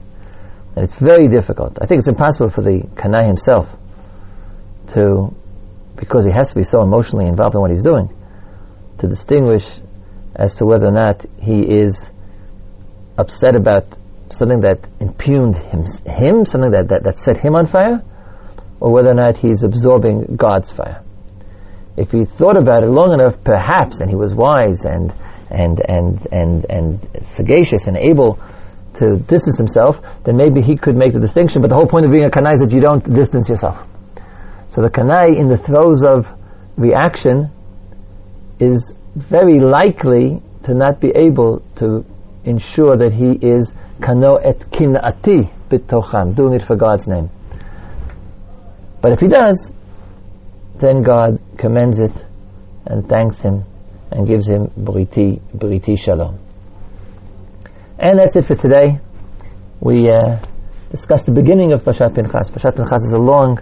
And 0.75 0.83
it's 0.83 0.95
very 0.95 1.27
difficult. 1.27 1.77
I 1.81 1.85
think 1.85 1.99
it's 1.99 2.07
impossible 2.07 2.49
for 2.49 2.61
the 2.61 2.81
kanai 2.95 3.25
himself 3.25 3.69
to, 4.93 5.35
because 5.95 6.25
he 6.25 6.31
has 6.31 6.49
to 6.49 6.55
be 6.55 6.63
so 6.63 6.81
emotionally 6.81 7.27
involved 7.27 7.55
in 7.55 7.61
what 7.61 7.71
he's 7.71 7.83
doing, 7.83 8.09
to 8.99 9.07
distinguish 9.07 9.65
as 10.35 10.55
to 10.55 10.65
whether 10.65 10.87
or 10.87 10.91
not 10.91 11.25
he 11.39 11.61
is 11.61 12.09
upset 13.17 13.55
about 13.55 13.85
something 14.29 14.61
that 14.61 14.79
impugned 14.99 15.55
him, 15.55 15.85
him 16.05 16.45
something 16.45 16.71
that, 16.71 16.89
that, 16.89 17.03
that 17.03 17.19
set 17.19 17.37
him 17.37 17.55
on 17.55 17.67
fire, 17.67 18.03
or 18.79 18.91
whether 18.91 19.11
or 19.11 19.15
not 19.15 19.37
he's 19.37 19.63
absorbing 19.63 20.35
God's 20.35 20.71
fire. 20.71 21.03
If 21.95 22.11
he 22.11 22.25
thought 22.25 22.57
about 22.57 22.83
it 22.83 22.87
long 22.87 23.13
enough, 23.13 23.41
perhaps, 23.43 24.01
and 24.01 24.09
he 24.09 24.15
was 24.15 24.35
wise 24.35 24.83
and, 24.83 25.13
and, 25.55 25.81
and, 25.89 26.27
and, 26.31 26.65
and 26.69 27.09
sagacious 27.21 27.87
and 27.87 27.95
able 27.95 28.39
to 28.95 29.17
distance 29.17 29.57
himself, 29.57 29.99
then 30.23 30.35
maybe 30.35 30.61
he 30.61 30.75
could 30.75 30.95
make 30.95 31.13
the 31.13 31.19
distinction. 31.19 31.61
But 31.61 31.69
the 31.69 31.75
whole 31.75 31.87
point 31.87 32.05
of 32.05 32.11
being 32.11 32.25
a 32.25 32.29
kanai 32.29 32.55
is 32.55 32.59
that 32.59 32.71
you 32.71 32.81
don't 32.81 33.03
distance 33.03 33.49
yourself. 33.49 33.85
So 34.69 34.81
the 34.81 34.89
kanai, 34.89 35.37
in 35.37 35.47
the 35.47 35.57
throes 35.57 36.03
of 36.03 36.27
reaction, 36.75 37.51
is 38.59 38.93
very 39.15 39.59
likely 39.59 40.41
to 40.63 40.73
not 40.73 40.99
be 40.99 41.11
able 41.15 41.63
to 41.77 42.05
ensure 42.43 42.97
that 42.97 43.13
he 43.13 43.31
is 43.31 43.71
kano 44.01 44.35
et 44.35 44.59
kinati 44.71 45.51
bitocham, 45.69 46.35
doing 46.35 46.53
it 46.53 46.63
for 46.63 46.75
God's 46.75 47.07
name. 47.07 47.29
But 49.01 49.13
if 49.13 49.19
he 49.19 49.27
does, 49.27 49.71
then 50.75 51.03
God 51.03 51.39
commends 51.57 51.99
it 51.99 52.25
and 52.85 53.07
thanks 53.07 53.41
him 53.41 53.65
and 54.11 54.27
gives 54.27 54.47
him 54.47 54.67
briti, 54.67 55.41
briti 55.55 55.97
shalom. 55.97 56.39
And 57.97 58.19
that's 58.19 58.35
it 58.35 58.45
for 58.45 58.55
today. 58.55 58.99
We 59.79 60.09
uh, 60.09 60.39
discussed 60.89 61.25
the 61.25 61.31
beginning 61.31 61.73
of 61.73 61.83
Parshat 61.83 62.15
Pinchas. 62.15 62.51
Parshat 62.51 62.75
Pinchas 62.75 63.03
is 63.03 63.13
a 63.13 63.17
long 63.17 63.59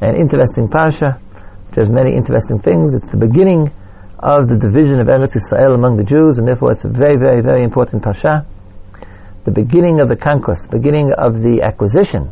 and 0.00 0.16
interesting 0.16 0.68
parsha, 0.68 1.20
which 1.68 1.76
has 1.76 1.88
many 1.88 2.14
interesting 2.14 2.60
things. 2.60 2.94
It's 2.94 3.06
the 3.06 3.16
beginning 3.16 3.70
of 4.18 4.48
the 4.48 4.56
division 4.56 5.00
of 5.00 5.06
Eretz 5.06 5.36
Israel 5.36 5.74
among 5.74 5.96
the 5.96 6.04
Jews, 6.04 6.38
and 6.38 6.46
therefore 6.46 6.72
it's 6.72 6.84
a 6.84 6.88
very, 6.88 7.16
very, 7.16 7.40
very 7.40 7.62
important 7.62 8.02
parsha. 8.02 8.46
The 9.44 9.52
beginning 9.52 10.00
of 10.00 10.08
the 10.08 10.16
conquest, 10.16 10.64
the 10.70 10.76
beginning 10.76 11.12
of 11.12 11.40
the 11.40 11.62
acquisition 11.62 12.30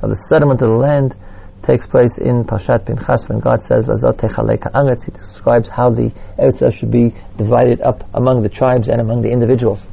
of 0.00 0.10
the 0.10 0.16
settlement 0.16 0.62
of 0.62 0.68
the 0.68 0.76
land 0.76 1.16
takes 1.64 1.86
place 1.86 2.18
in 2.18 2.44
Parshat 2.44 2.86
Pinchas 2.86 3.28
when 3.28 3.40
God 3.40 3.62
says, 3.62 3.86
Lazot 3.86 5.04
He 5.04 5.10
describes 5.10 5.68
how 5.68 5.90
the 5.90 6.12
Eretz 6.38 6.72
should 6.72 6.90
be 6.90 7.14
divided 7.36 7.80
up 7.80 8.08
among 8.14 8.42
the 8.42 8.48
tribes 8.48 8.88
and 8.88 9.00
among 9.00 9.22
the 9.22 9.30
individuals. 9.30 9.86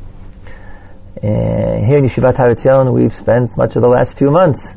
Uh, 1.18 1.22
here 1.22 1.98
in 1.98 2.06
Yeshivat 2.06 2.38
Har 2.38 2.50
Etzion, 2.50 2.94
we've 2.94 3.14
spent 3.14 3.56
much 3.58 3.76
of 3.76 3.82
the 3.82 3.88
last 3.88 4.18
few 4.18 4.32
months 4.32 4.70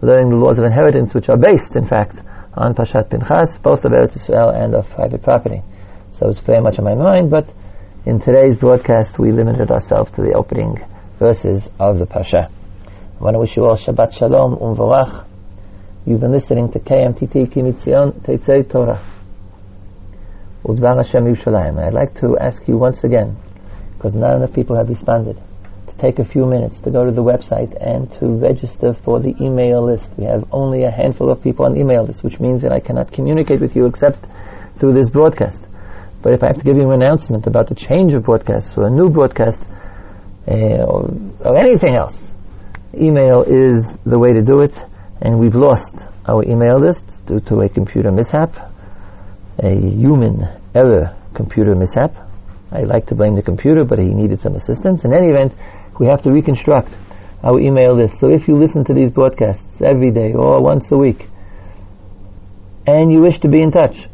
learning 0.00 0.30
the 0.30 0.36
laws 0.36 0.58
of 0.58 0.64
inheritance, 0.64 1.12
which 1.14 1.28
are 1.28 1.36
based, 1.36 1.76
in 1.76 1.86
fact, 1.86 2.18
on 2.54 2.74
Parshat 2.74 3.10
Pinchas, 3.10 3.58
both 3.58 3.84
of 3.84 3.92
Eretz 3.92 4.16
Israel 4.16 4.50
and 4.50 4.74
of 4.74 4.88
private 4.90 5.22
property. 5.22 5.62
So 6.12 6.28
it's 6.28 6.40
very 6.40 6.60
much 6.60 6.78
on 6.78 6.84
my 6.84 6.94
mind, 6.94 7.30
but 7.30 7.52
in 8.06 8.20
today's 8.20 8.56
broadcast 8.56 9.18
we 9.18 9.32
limited 9.32 9.70
ourselves 9.70 10.12
to 10.12 10.22
the 10.22 10.32
opening 10.32 10.78
verses 11.18 11.68
of 11.78 11.98
the 11.98 12.06
Pasha. 12.06 12.48
I 12.48 13.24
want 13.24 13.34
to 13.34 13.40
wish 13.40 13.56
you 13.56 13.64
all 13.64 13.76
Shabbat 13.76 14.12
Shalom 14.12 14.56
Umvorach. 14.56 15.27
You've 16.08 16.20
been 16.20 16.32
listening 16.32 16.72
to 16.72 16.78
KMTT 16.78 17.50
Kimitzion 17.50 18.18
Teitzei 18.22 18.66
Torah. 18.66 19.04
Udvar 20.64 20.96
Hashem 20.96 21.22
Yerushalayim. 21.22 21.78
I'd 21.78 21.92
like 21.92 22.14
to 22.20 22.38
ask 22.38 22.66
you 22.66 22.78
once 22.78 23.04
again, 23.04 23.36
because 23.92 24.14
not 24.14 24.36
enough 24.36 24.54
people 24.54 24.74
have 24.76 24.88
responded, 24.88 25.36
to 25.86 25.94
take 25.98 26.18
a 26.18 26.24
few 26.24 26.46
minutes 26.46 26.80
to 26.80 26.90
go 26.90 27.04
to 27.04 27.10
the 27.10 27.22
website 27.22 27.76
and 27.78 28.10
to 28.12 28.26
register 28.26 28.94
for 28.94 29.20
the 29.20 29.34
email 29.38 29.84
list. 29.84 30.14
We 30.16 30.24
have 30.24 30.48
only 30.50 30.84
a 30.84 30.90
handful 30.90 31.28
of 31.30 31.42
people 31.42 31.66
on 31.66 31.74
the 31.74 31.80
email 31.80 32.04
list, 32.04 32.24
which 32.24 32.40
means 32.40 32.62
that 32.62 32.72
I 32.72 32.80
cannot 32.80 33.12
communicate 33.12 33.60
with 33.60 33.76
you 33.76 33.84
except 33.84 34.24
through 34.78 34.94
this 34.94 35.10
broadcast. 35.10 35.62
But 36.22 36.32
if 36.32 36.42
I 36.42 36.46
have 36.46 36.56
to 36.56 36.64
give 36.64 36.78
you 36.78 36.90
an 36.90 37.02
announcement 37.02 37.46
about 37.46 37.66
the 37.66 37.74
change 37.74 38.14
of 38.14 38.22
broadcast 38.22 38.78
or 38.78 38.86
a 38.86 38.90
new 38.90 39.10
broadcast 39.10 39.60
uh, 40.50 40.54
or, 40.54 41.10
or 41.44 41.58
anything 41.58 41.96
else, 41.96 42.32
email 42.94 43.42
is 43.42 43.94
the 44.06 44.18
way 44.18 44.32
to 44.32 44.40
do 44.40 44.60
it. 44.60 44.74
And 45.20 45.38
we've 45.38 45.54
lost 45.54 45.96
our 46.26 46.44
email 46.44 46.80
list 46.80 47.26
due 47.26 47.40
to 47.40 47.60
a 47.62 47.68
computer 47.68 48.12
mishap, 48.12 48.56
a 49.58 49.74
human 49.74 50.48
error 50.74 51.16
computer 51.34 51.74
mishap. 51.74 52.14
I 52.70 52.82
like 52.82 53.06
to 53.06 53.14
blame 53.14 53.34
the 53.34 53.42
computer, 53.42 53.84
but 53.84 53.98
he 53.98 54.06
needed 54.06 54.40
some 54.40 54.54
assistance. 54.54 55.04
In 55.04 55.12
any 55.12 55.28
event, 55.28 55.54
we 55.98 56.06
have 56.06 56.22
to 56.22 56.30
reconstruct 56.30 56.92
our 57.42 57.58
email 57.58 57.94
list. 57.94 58.20
So 58.20 58.30
if 58.30 58.46
you 58.46 58.56
listen 58.56 58.84
to 58.84 58.94
these 58.94 59.10
broadcasts 59.10 59.80
every 59.82 60.10
day 60.10 60.34
or 60.34 60.62
once 60.62 60.90
a 60.92 60.96
week, 60.96 61.26
and 62.86 63.12
you 63.12 63.20
wish 63.20 63.40
to 63.40 63.48
be 63.48 63.60
in 63.60 63.70
touch, 63.70 64.08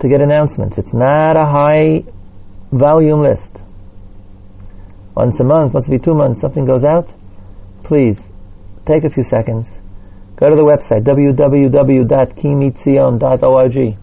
to 0.00 0.08
get 0.08 0.20
announcements. 0.20 0.78
It's 0.78 0.94
not 0.94 1.36
a 1.36 1.44
high 1.44 2.04
volume 2.72 3.22
list. 3.22 3.50
Once 5.14 5.38
a 5.40 5.44
month, 5.44 5.74
once 5.74 5.86
every 5.86 5.98
two 5.98 6.14
months, 6.14 6.40
something 6.40 6.64
goes 6.64 6.84
out. 6.84 7.12
Please 7.84 8.26
take 8.86 9.04
a 9.04 9.10
few 9.10 9.22
seconds. 9.22 9.76
Go 10.36 10.48
to 10.48 10.56
the 10.56 10.62
website 10.62 11.04
www.kimitzion.org. 11.04 13.98